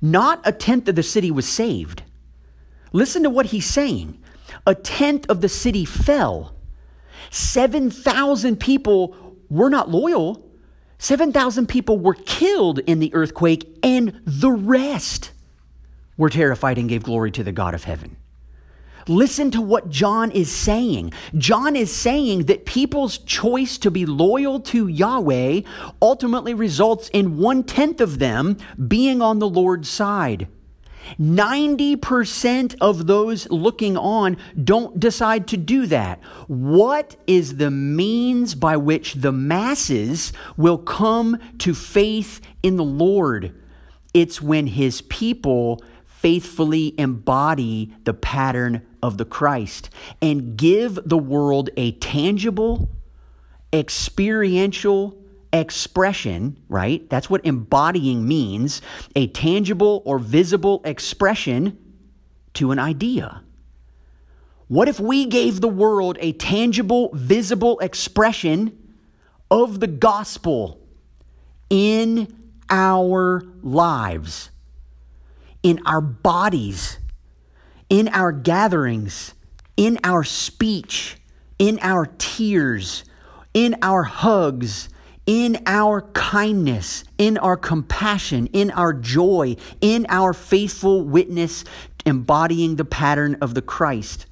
Not 0.00 0.40
a 0.46 0.52
tenth 0.52 0.88
of 0.88 0.94
the 0.94 1.02
city 1.02 1.30
was 1.30 1.46
saved. 1.46 2.02
Listen 2.92 3.24
to 3.24 3.30
what 3.30 3.44
he's 3.44 3.66
saying. 3.66 4.18
A 4.66 4.74
tenth 4.74 5.28
of 5.28 5.42
the 5.42 5.50
city 5.50 5.84
fell. 5.84 6.56
7,000 7.32 8.60
people 8.60 9.16
were 9.52 9.70
not 9.70 9.90
loyal. 9.90 10.48
7,000 10.98 11.68
people 11.68 11.98
were 11.98 12.14
killed 12.14 12.78
in 12.80 12.98
the 12.98 13.14
earthquake, 13.14 13.78
and 13.82 14.20
the 14.24 14.50
rest 14.50 15.32
were 16.16 16.30
terrified 16.30 16.78
and 16.78 16.88
gave 16.88 17.02
glory 17.02 17.30
to 17.32 17.44
the 17.44 17.52
God 17.52 17.74
of 17.74 17.84
heaven. 17.84 18.16
Listen 19.08 19.50
to 19.50 19.60
what 19.60 19.90
John 19.90 20.30
is 20.30 20.50
saying. 20.50 21.12
John 21.36 21.74
is 21.74 21.92
saying 21.92 22.44
that 22.44 22.64
people's 22.64 23.18
choice 23.18 23.76
to 23.78 23.90
be 23.90 24.06
loyal 24.06 24.60
to 24.60 24.86
Yahweh 24.86 25.62
ultimately 26.00 26.54
results 26.54 27.08
in 27.08 27.36
one 27.36 27.64
tenth 27.64 28.00
of 28.00 28.20
them 28.20 28.56
being 28.88 29.20
on 29.20 29.38
the 29.40 29.48
Lord's 29.48 29.88
side. 29.88 30.46
90% 31.20 32.76
of 32.80 33.06
those 33.06 33.48
looking 33.50 33.96
on 33.96 34.36
don't 34.62 34.98
decide 34.98 35.46
to 35.48 35.56
do 35.56 35.86
that. 35.86 36.20
What 36.46 37.16
is 37.26 37.56
the 37.56 37.70
means 37.70 38.54
by 38.54 38.76
which 38.76 39.14
the 39.14 39.32
masses 39.32 40.32
will 40.56 40.78
come 40.78 41.38
to 41.58 41.74
faith 41.74 42.40
in 42.62 42.76
the 42.76 42.84
Lord? 42.84 43.54
It's 44.14 44.42
when 44.42 44.66
his 44.66 45.02
people 45.02 45.82
faithfully 46.04 46.94
embody 46.98 47.92
the 48.04 48.14
pattern 48.14 48.82
of 49.02 49.18
the 49.18 49.24
Christ 49.24 49.90
and 50.20 50.56
give 50.56 50.98
the 51.04 51.18
world 51.18 51.70
a 51.76 51.92
tangible, 51.92 52.88
experiential, 53.72 55.18
expression, 55.52 56.58
right? 56.68 57.08
That's 57.10 57.28
what 57.28 57.44
embodying 57.44 58.26
means 58.26 58.80
a 59.14 59.26
tangible 59.28 60.02
or 60.04 60.18
visible 60.18 60.80
expression 60.84 61.78
to 62.54 62.70
an 62.70 62.78
idea. 62.78 63.42
What 64.68 64.88
if 64.88 64.98
we 64.98 65.26
gave 65.26 65.60
the 65.60 65.68
world 65.68 66.16
a 66.20 66.32
tangible, 66.32 67.10
visible 67.12 67.78
expression 67.80 68.78
of 69.50 69.80
the 69.80 69.86
gospel 69.86 70.80
in 71.68 72.34
our 72.70 73.42
lives, 73.62 74.50
in 75.62 75.80
our 75.84 76.00
bodies, 76.00 76.98
in 77.90 78.08
our 78.08 78.32
gatherings, 78.32 79.34
in 79.76 79.98
our 80.04 80.24
speech, 80.24 81.18
in 81.58 81.78
our 81.82 82.06
tears, 82.06 83.04
in 83.52 83.76
our 83.82 84.04
hugs, 84.04 84.88
in 85.26 85.62
our 85.66 86.02
kindness, 86.12 87.04
in 87.18 87.38
our 87.38 87.56
compassion, 87.56 88.46
in 88.48 88.70
our 88.72 88.92
joy, 88.92 89.56
in 89.80 90.06
our 90.08 90.32
faithful 90.32 91.02
witness, 91.02 91.64
embodying 92.04 92.76
the 92.76 92.84
pattern 92.84 93.36
of 93.40 93.54
the 93.54 93.62
Christ. 93.62 94.26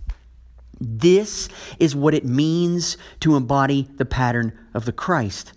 This 0.80 1.48
is 1.78 1.94
what 1.94 2.14
it 2.14 2.24
means 2.24 2.96
to 3.20 3.36
embody 3.36 3.88
the 3.96 4.04
pattern 4.04 4.58
of 4.74 4.84
the 4.84 4.92
Christ. 4.92 5.52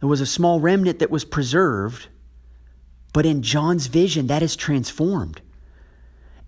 There 0.00 0.08
was 0.08 0.20
a 0.20 0.26
small 0.26 0.60
remnant 0.60 1.00
that 1.00 1.10
was 1.10 1.24
preserved, 1.24 2.08
but 3.12 3.26
in 3.26 3.42
John's 3.42 3.88
vision, 3.88 4.28
that 4.28 4.42
is 4.42 4.56
transformed. 4.56 5.40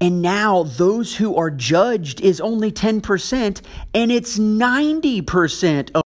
And 0.01 0.23
now 0.23 0.63
those 0.63 1.17
who 1.17 1.35
are 1.37 1.51
judged 1.51 2.21
is 2.21 2.41
only 2.41 2.71
10%, 2.71 3.61
and 3.95 4.13
it's 4.13 4.39
90% 4.39 5.91
of 5.95 6.03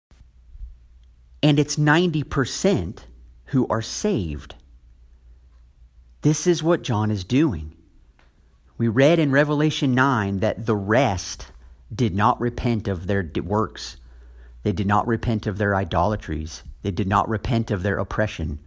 and 1.43 1.59
it's 1.59 1.77
90% 1.77 3.01
who 3.47 3.67
are 3.69 3.83
saved. 3.83 4.55
This 6.23 6.47
is 6.47 6.63
what 6.63 6.83
John 6.83 7.11
is 7.11 7.25
doing. 7.25 7.75
We 8.77 8.89
read 8.89 9.19
in 9.19 9.33
Revelation 9.33 9.95
9 9.95 10.39
that 10.39 10.67
the 10.67 10.77
rest 10.77 11.53
did 11.95 12.15
not 12.15 12.41
repent 12.41 12.87
of 12.87 13.07
their 13.07 13.29
works. 13.43 13.97
They 14.63 14.73
did 14.73 14.87
not 14.87 15.07
repent 15.07 15.47
of 15.47 15.59
their 15.59 15.75
idolatries. 15.75 16.63
They 16.83 16.91
did 16.91 17.09
not 17.09 17.29
repent 17.29 17.71
of 17.71 17.83
their 17.83 17.99
oppression. 17.99 18.59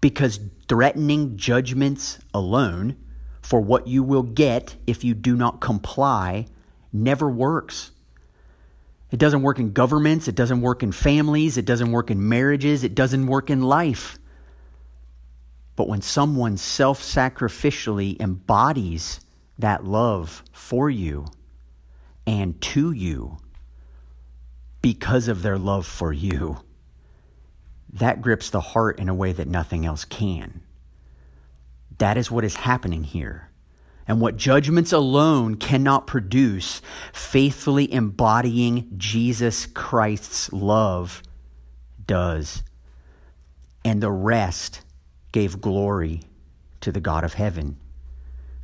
Because 0.00 0.40
threatening 0.68 1.36
judgments 1.36 2.18
alone 2.34 2.96
for 3.40 3.60
what 3.60 3.86
you 3.86 4.02
will 4.02 4.22
get 4.22 4.76
if 4.86 5.04
you 5.04 5.14
do 5.14 5.36
not 5.36 5.60
comply 5.60 6.46
never 6.92 7.30
works. 7.30 7.91
It 9.12 9.18
doesn't 9.18 9.42
work 9.42 9.58
in 9.58 9.72
governments, 9.72 10.26
it 10.26 10.34
doesn't 10.34 10.62
work 10.62 10.82
in 10.82 10.90
families, 10.90 11.58
it 11.58 11.66
doesn't 11.66 11.92
work 11.92 12.10
in 12.10 12.30
marriages, 12.30 12.82
it 12.82 12.94
doesn't 12.94 13.26
work 13.26 13.50
in 13.50 13.60
life. 13.60 14.18
But 15.76 15.86
when 15.86 16.00
someone 16.00 16.56
self 16.56 17.02
sacrificially 17.02 18.18
embodies 18.18 19.20
that 19.58 19.84
love 19.84 20.42
for 20.50 20.88
you 20.88 21.26
and 22.26 22.58
to 22.62 22.90
you 22.90 23.36
because 24.80 25.28
of 25.28 25.42
their 25.42 25.58
love 25.58 25.86
for 25.86 26.10
you, 26.12 26.60
that 27.92 28.22
grips 28.22 28.48
the 28.48 28.60
heart 28.60 28.98
in 28.98 29.10
a 29.10 29.14
way 29.14 29.32
that 29.32 29.46
nothing 29.46 29.84
else 29.84 30.06
can. 30.06 30.62
That 31.98 32.16
is 32.16 32.30
what 32.30 32.44
is 32.44 32.56
happening 32.56 33.04
here 33.04 33.51
and 34.12 34.20
what 34.20 34.36
judgments 34.36 34.92
alone 34.92 35.54
cannot 35.54 36.06
produce, 36.06 36.82
faithfully 37.14 37.90
embodying 37.90 38.92
Jesus 38.98 39.64
Christ's 39.64 40.52
love 40.52 41.22
does. 42.06 42.62
And 43.86 44.02
the 44.02 44.10
rest 44.10 44.82
gave 45.32 45.62
glory 45.62 46.24
to 46.82 46.92
the 46.92 47.00
God 47.00 47.24
of 47.24 47.32
heaven. 47.32 47.78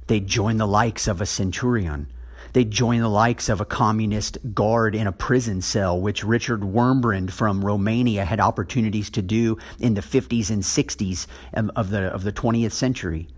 They 0.07 0.21
joined 0.21 0.61
the 0.61 0.67
likes 0.67 1.09
of 1.09 1.23
a 1.23 1.27
centurion, 1.27 2.13
They'd 2.53 2.71
join 2.71 3.01
the 3.01 3.09
likes 3.09 3.49
of 3.49 3.63
a 3.63 3.67
communist 3.67 4.37
guard 4.55 4.95
in 4.95 5.07
a 5.07 5.13
prison 5.13 5.63
cell, 5.63 5.99
which 5.99 6.25
Richard 6.25 6.61
Wurmbrand 6.61 7.31
from 7.31 7.65
Romania 7.65 8.25
had 8.25 8.41
opportunities 8.41 9.11
to 9.11 9.23
do 9.23 9.57
in 9.79 9.95
the 9.95 10.01
50s 10.03 10.51
and 10.51 10.63
60s 10.63 11.27
of 11.55 11.91
the, 11.91 12.03
of 12.05 12.25
the 12.25 12.33
20th 12.33 12.73
century. 12.73 13.29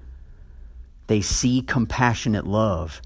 They 1.10 1.22
see 1.22 1.60
compassionate 1.60 2.46
love 2.46 3.02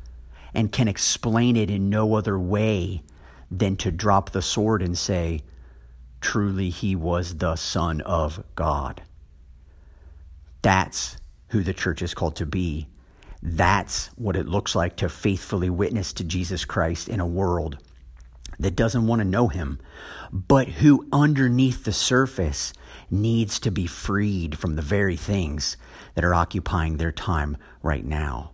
and 0.53 0.71
can 0.71 0.89
explain 0.89 1.57
it 1.57 1.71
in 1.71 1.89
no 1.89 2.17
other 2.17 2.39
way 2.39 3.03
than 3.51 3.77
to 3.77 3.91
drop 3.91 4.29
the 4.29 4.43
sword 4.43 4.83
and 4.83 4.99
say, 4.99 5.41
Truly, 6.21 6.69
he 6.69 6.95
was 6.95 7.39
the 7.39 7.57
Son 7.57 8.03
of 8.03 8.45
God. 8.57 9.01
That's 10.61 11.17
who 11.49 11.63
the 11.63 11.73
church 11.73 12.03
is 12.03 12.13
called 12.13 12.37
to 12.37 12.45
be. 12.45 12.89
That's 13.43 14.09
what 14.17 14.37
it 14.37 14.49
looks 14.49 14.75
like 14.75 14.97
to 14.97 15.09
faithfully 15.09 15.71
witness 15.71 16.13
to 16.13 16.25
Jesus 16.25 16.67
Christ 16.67 17.09
in 17.09 17.21
a 17.21 17.27
world 17.27 17.79
that 18.59 18.77
doesn't 18.77 19.07
want 19.07 19.21
to 19.21 19.25
know 19.25 19.49
him, 19.49 19.81
but 20.31 20.69
who 20.69 21.09
underneath 21.11 21.85
the 21.85 21.93
surface 21.95 22.75
needs 23.11 23.59
to 23.61 23.71
be 23.71 23.87
freed 23.87 24.59
from 24.59 24.77
the 24.77 24.83
very 24.83 25.17
things 25.17 25.77
that 26.15 26.25
are 26.25 26.35
occupying 26.35 26.97
their 26.97 27.13
time 27.13 27.57
right 27.83 28.05
now. 28.05 28.53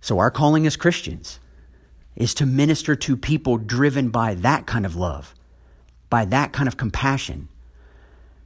So, 0.00 0.18
our 0.18 0.30
calling 0.30 0.66
as 0.66 0.76
Christians 0.76 1.40
is 2.14 2.34
to 2.34 2.46
minister 2.46 2.96
to 2.96 3.16
people 3.16 3.58
driven 3.58 4.08
by 4.08 4.34
that 4.34 4.66
kind 4.66 4.86
of 4.86 4.96
love, 4.96 5.34
by 6.08 6.24
that 6.24 6.52
kind 6.52 6.68
of 6.68 6.76
compassion, 6.76 7.48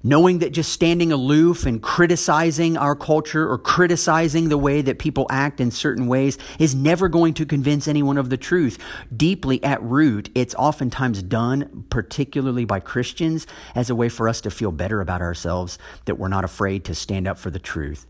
Knowing 0.03 0.39
that 0.39 0.53
just 0.53 0.73
standing 0.73 1.13
aloof 1.13 1.67
and 1.67 1.83
criticizing 1.83 2.75
our 2.79 2.97
culture 2.97 3.51
or 3.51 3.59
criticizing 3.59 4.49
the 4.49 4.57
way 4.57 4.81
that 4.81 4.99
people 4.99 5.27
act 5.29 5.61
in 5.61 5.71
certain 5.71 6.07
ways 6.07 6.39
is 6.59 6.75
never 6.75 7.07
going 7.07 7.35
to 7.35 7.45
convince 7.45 7.87
anyone 7.87 8.17
of 8.17 8.31
the 8.31 8.37
truth. 8.39 8.79
Deeply 9.15 9.63
at 9.63 9.83
root, 9.83 10.31
it's 10.35 10.55
oftentimes 10.55 11.23
done, 11.23 11.85
particularly 11.91 12.65
by 12.65 12.81
Christians, 12.81 13.47
as 13.75 13.91
a 13.91 13.95
way 13.95 14.09
for 14.09 14.27
us 14.27 14.41
to 14.41 14.51
feel 14.51 14.73
better 14.73 15.03
about 15.03 15.21
ourselves, 15.21 15.79
that 16.07 16.19
we're 16.19 16.29
not 16.29 16.45
afraid 16.45 16.83
to 16.87 16.95
stand 16.95 17.29
up 17.29 17.39
for 17.39 17.51
the 17.51 17.59
truth. 17.59 18.07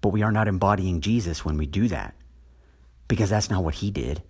But 0.00 0.10
we 0.10 0.22
are 0.22 0.32
not 0.32 0.48
embodying 0.48 1.02
Jesus 1.02 1.44
when 1.44 1.58
we 1.58 1.66
do 1.66 1.88
that, 1.88 2.14
because 3.08 3.28
that's 3.28 3.50
not 3.50 3.62
what 3.62 3.74
he 3.74 3.90
did. 3.90 4.22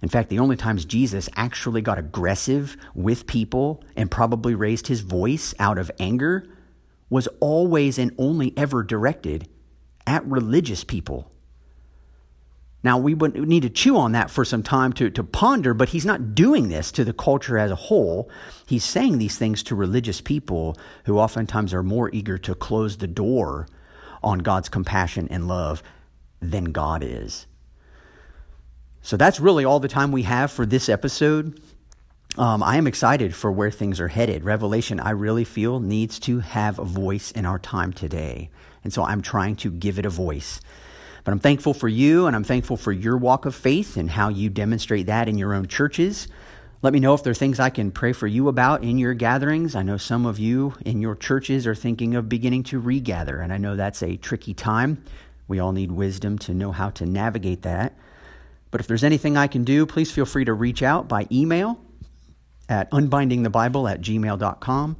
In 0.00 0.08
fact, 0.08 0.28
the 0.28 0.38
only 0.38 0.56
times 0.56 0.84
Jesus 0.84 1.28
actually 1.34 1.80
got 1.82 1.98
aggressive 1.98 2.76
with 2.94 3.26
people 3.26 3.82
and 3.96 4.10
probably 4.10 4.54
raised 4.54 4.86
his 4.86 5.00
voice 5.00 5.54
out 5.58 5.78
of 5.78 5.90
anger 5.98 6.46
was 7.10 7.26
always 7.40 7.98
and 7.98 8.14
only 8.18 8.52
ever 8.56 8.82
directed 8.82 9.48
at 10.06 10.24
religious 10.24 10.84
people. 10.84 11.30
Now, 12.84 12.96
we 12.96 13.12
would 13.12 13.34
need 13.34 13.64
to 13.64 13.70
chew 13.70 13.96
on 13.96 14.12
that 14.12 14.30
for 14.30 14.44
some 14.44 14.62
time 14.62 14.92
to, 14.94 15.10
to 15.10 15.24
ponder, 15.24 15.74
but 15.74 15.88
he's 15.88 16.06
not 16.06 16.36
doing 16.36 16.68
this 16.68 16.92
to 16.92 17.04
the 17.04 17.12
culture 17.12 17.58
as 17.58 17.72
a 17.72 17.76
whole. 17.76 18.30
He's 18.66 18.84
saying 18.84 19.18
these 19.18 19.36
things 19.36 19.64
to 19.64 19.74
religious 19.74 20.20
people 20.20 20.76
who 21.04 21.18
oftentimes 21.18 21.74
are 21.74 21.82
more 21.82 22.08
eager 22.12 22.38
to 22.38 22.54
close 22.54 22.98
the 22.98 23.08
door 23.08 23.66
on 24.22 24.38
God's 24.38 24.68
compassion 24.68 25.26
and 25.28 25.48
love 25.48 25.82
than 26.40 26.66
God 26.66 27.02
is. 27.04 27.47
So 29.08 29.16
that's 29.16 29.40
really 29.40 29.64
all 29.64 29.80
the 29.80 29.88
time 29.88 30.12
we 30.12 30.24
have 30.24 30.52
for 30.52 30.66
this 30.66 30.90
episode. 30.90 31.62
Um, 32.36 32.62
I 32.62 32.76
am 32.76 32.86
excited 32.86 33.34
for 33.34 33.50
where 33.50 33.70
things 33.70 34.00
are 34.00 34.08
headed. 34.08 34.44
Revelation, 34.44 35.00
I 35.00 35.12
really 35.12 35.44
feel, 35.44 35.80
needs 35.80 36.18
to 36.18 36.40
have 36.40 36.78
a 36.78 36.84
voice 36.84 37.30
in 37.30 37.46
our 37.46 37.58
time 37.58 37.94
today. 37.94 38.50
And 38.84 38.92
so 38.92 39.02
I'm 39.02 39.22
trying 39.22 39.56
to 39.56 39.70
give 39.70 39.98
it 39.98 40.04
a 40.04 40.10
voice. 40.10 40.60
But 41.24 41.32
I'm 41.32 41.38
thankful 41.38 41.72
for 41.72 41.88
you 41.88 42.26
and 42.26 42.36
I'm 42.36 42.44
thankful 42.44 42.76
for 42.76 42.92
your 42.92 43.16
walk 43.16 43.46
of 43.46 43.54
faith 43.54 43.96
and 43.96 44.10
how 44.10 44.28
you 44.28 44.50
demonstrate 44.50 45.06
that 45.06 45.26
in 45.26 45.38
your 45.38 45.54
own 45.54 45.68
churches. 45.68 46.28
Let 46.82 46.92
me 46.92 47.00
know 47.00 47.14
if 47.14 47.22
there 47.22 47.30
are 47.30 47.34
things 47.34 47.58
I 47.58 47.70
can 47.70 47.90
pray 47.90 48.12
for 48.12 48.26
you 48.26 48.46
about 48.48 48.84
in 48.84 48.98
your 48.98 49.14
gatherings. 49.14 49.74
I 49.74 49.84
know 49.84 49.96
some 49.96 50.26
of 50.26 50.38
you 50.38 50.74
in 50.84 51.00
your 51.00 51.16
churches 51.16 51.66
are 51.66 51.74
thinking 51.74 52.14
of 52.14 52.28
beginning 52.28 52.64
to 52.64 52.78
regather, 52.78 53.40
and 53.40 53.54
I 53.54 53.56
know 53.56 53.74
that's 53.74 54.02
a 54.02 54.18
tricky 54.18 54.52
time. 54.52 55.02
We 55.48 55.60
all 55.60 55.72
need 55.72 55.92
wisdom 55.92 56.36
to 56.40 56.52
know 56.52 56.72
how 56.72 56.90
to 56.90 57.06
navigate 57.06 57.62
that. 57.62 57.94
But 58.70 58.80
if 58.80 58.86
there's 58.86 59.04
anything 59.04 59.36
I 59.36 59.46
can 59.46 59.64
do, 59.64 59.86
please 59.86 60.10
feel 60.10 60.26
free 60.26 60.44
to 60.44 60.52
reach 60.52 60.82
out 60.82 61.08
by 61.08 61.26
email 61.32 61.80
at 62.68 62.90
unbindingthebible 62.90 63.90
at 63.90 64.00
gmail.com. 64.00 64.96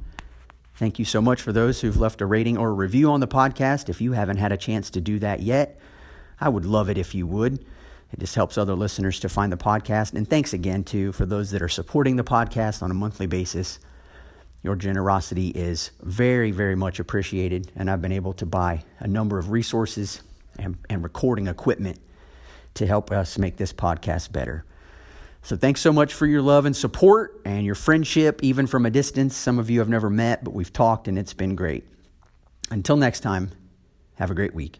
Thank 0.75 0.97
you 0.97 1.05
so 1.05 1.21
much 1.21 1.41
for 1.41 1.51
those 1.51 1.81
who've 1.81 1.99
left 1.99 2.21
a 2.21 2.25
rating 2.25 2.57
or 2.57 2.69
a 2.69 2.73
review 2.73 3.11
on 3.11 3.19
the 3.19 3.27
podcast. 3.27 3.89
If 3.89 4.01
you 4.01 4.13
haven't 4.13 4.37
had 4.37 4.51
a 4.51 4.57
chance 4.57 4.89
to 4.91 5.01
do 5.01 5.19
that 5.19 5.41
yet, 5.41 5.77
I 6.39 6.49
would 6.49 6.65
love 6.65 6.89
it 6.89 6.97
if 6.97 7.13
you 7.13 7.27
would. 7.27 7.65
It 8.11 8.19
just 8.19 8.33
helps 8.33 8.57
other 8.57 8.73
listeners 8.73 9.19
to 9.19 9.29
find 9.29 9.51
the 9.51 9.57
podcast. 9.57 10.13
And 10.13 10.27
thanks 10.27 10.53
again, 10.53 10.83
too, 10.83 11.11
for 11.11 11.25
those 11.25 11.51
that 11.51 11.61
are 11.61 11.69
supporting 11.69 12.15
the 12.15 12.23
podcast 12.23 12.81
on 12.81 12.89
a 12.89 12.95
monthly 12.95 13.27
basis. 13.27 13.79
Your 14.63 14.75
generosity 14.75 15.49
is 15.49 15.91
very, 16.01 16.51
very 16.51 16.75
much 16.75 16.99
appreciated. 16.99 17.71
And 17.75 17.91
I've 17.91 18.01
been 18.01 18.11
able 18.11 18.33
to 18.33 18.45
buy 18.45 18.83
a 18.99 19.07
number 19.07 19.37
of 19.37 19.51
resources 19.51 20.21
and, 20.57 20.77
and 20.89 21.03
recording 21.03 21.47
equipment 21.47 21.99
to 22.75 22.85
help 22.85 23.11
us 23.11 23.37
make 23.37 23.57
this 23.57 23.73
podcast 23.73 24.31
better. 24.31 24.65
So 25.41 25.55
thanks 25.55 25.81
so 25.81 25.93
much 25.93 26.13
for 26.13 26.25
your 26.25 26.41
love 26.41 26.65
and 26.65 26.75
support 26.75 27.41
and 27.45 27.65
your 27.65 27.75
friendship, 27.75 28.43
even 28.43 28.67
from 28.67 28.85
a 28.85 28.89
distance. 28.89 29.35
Some 29.35 29.57
of 29.57 29.69
you 29.69 29.79
have 29.79 29.89
never 29.89 30.09
met, 30.09 30.43
but 30.43 30.53
we've 30.53 30.73
talked 30.73 31.07
and 31.07 31.17
it's 31.17 31.33
been 31.33 31.55
great. 31.55 31.85
Until 32.69 32.97
next 32.97 33.21
time, 33.21 33.51
have 34.15 34.29
a 34.29 34.35
great 34.35 34.53
week. 34.53 34.79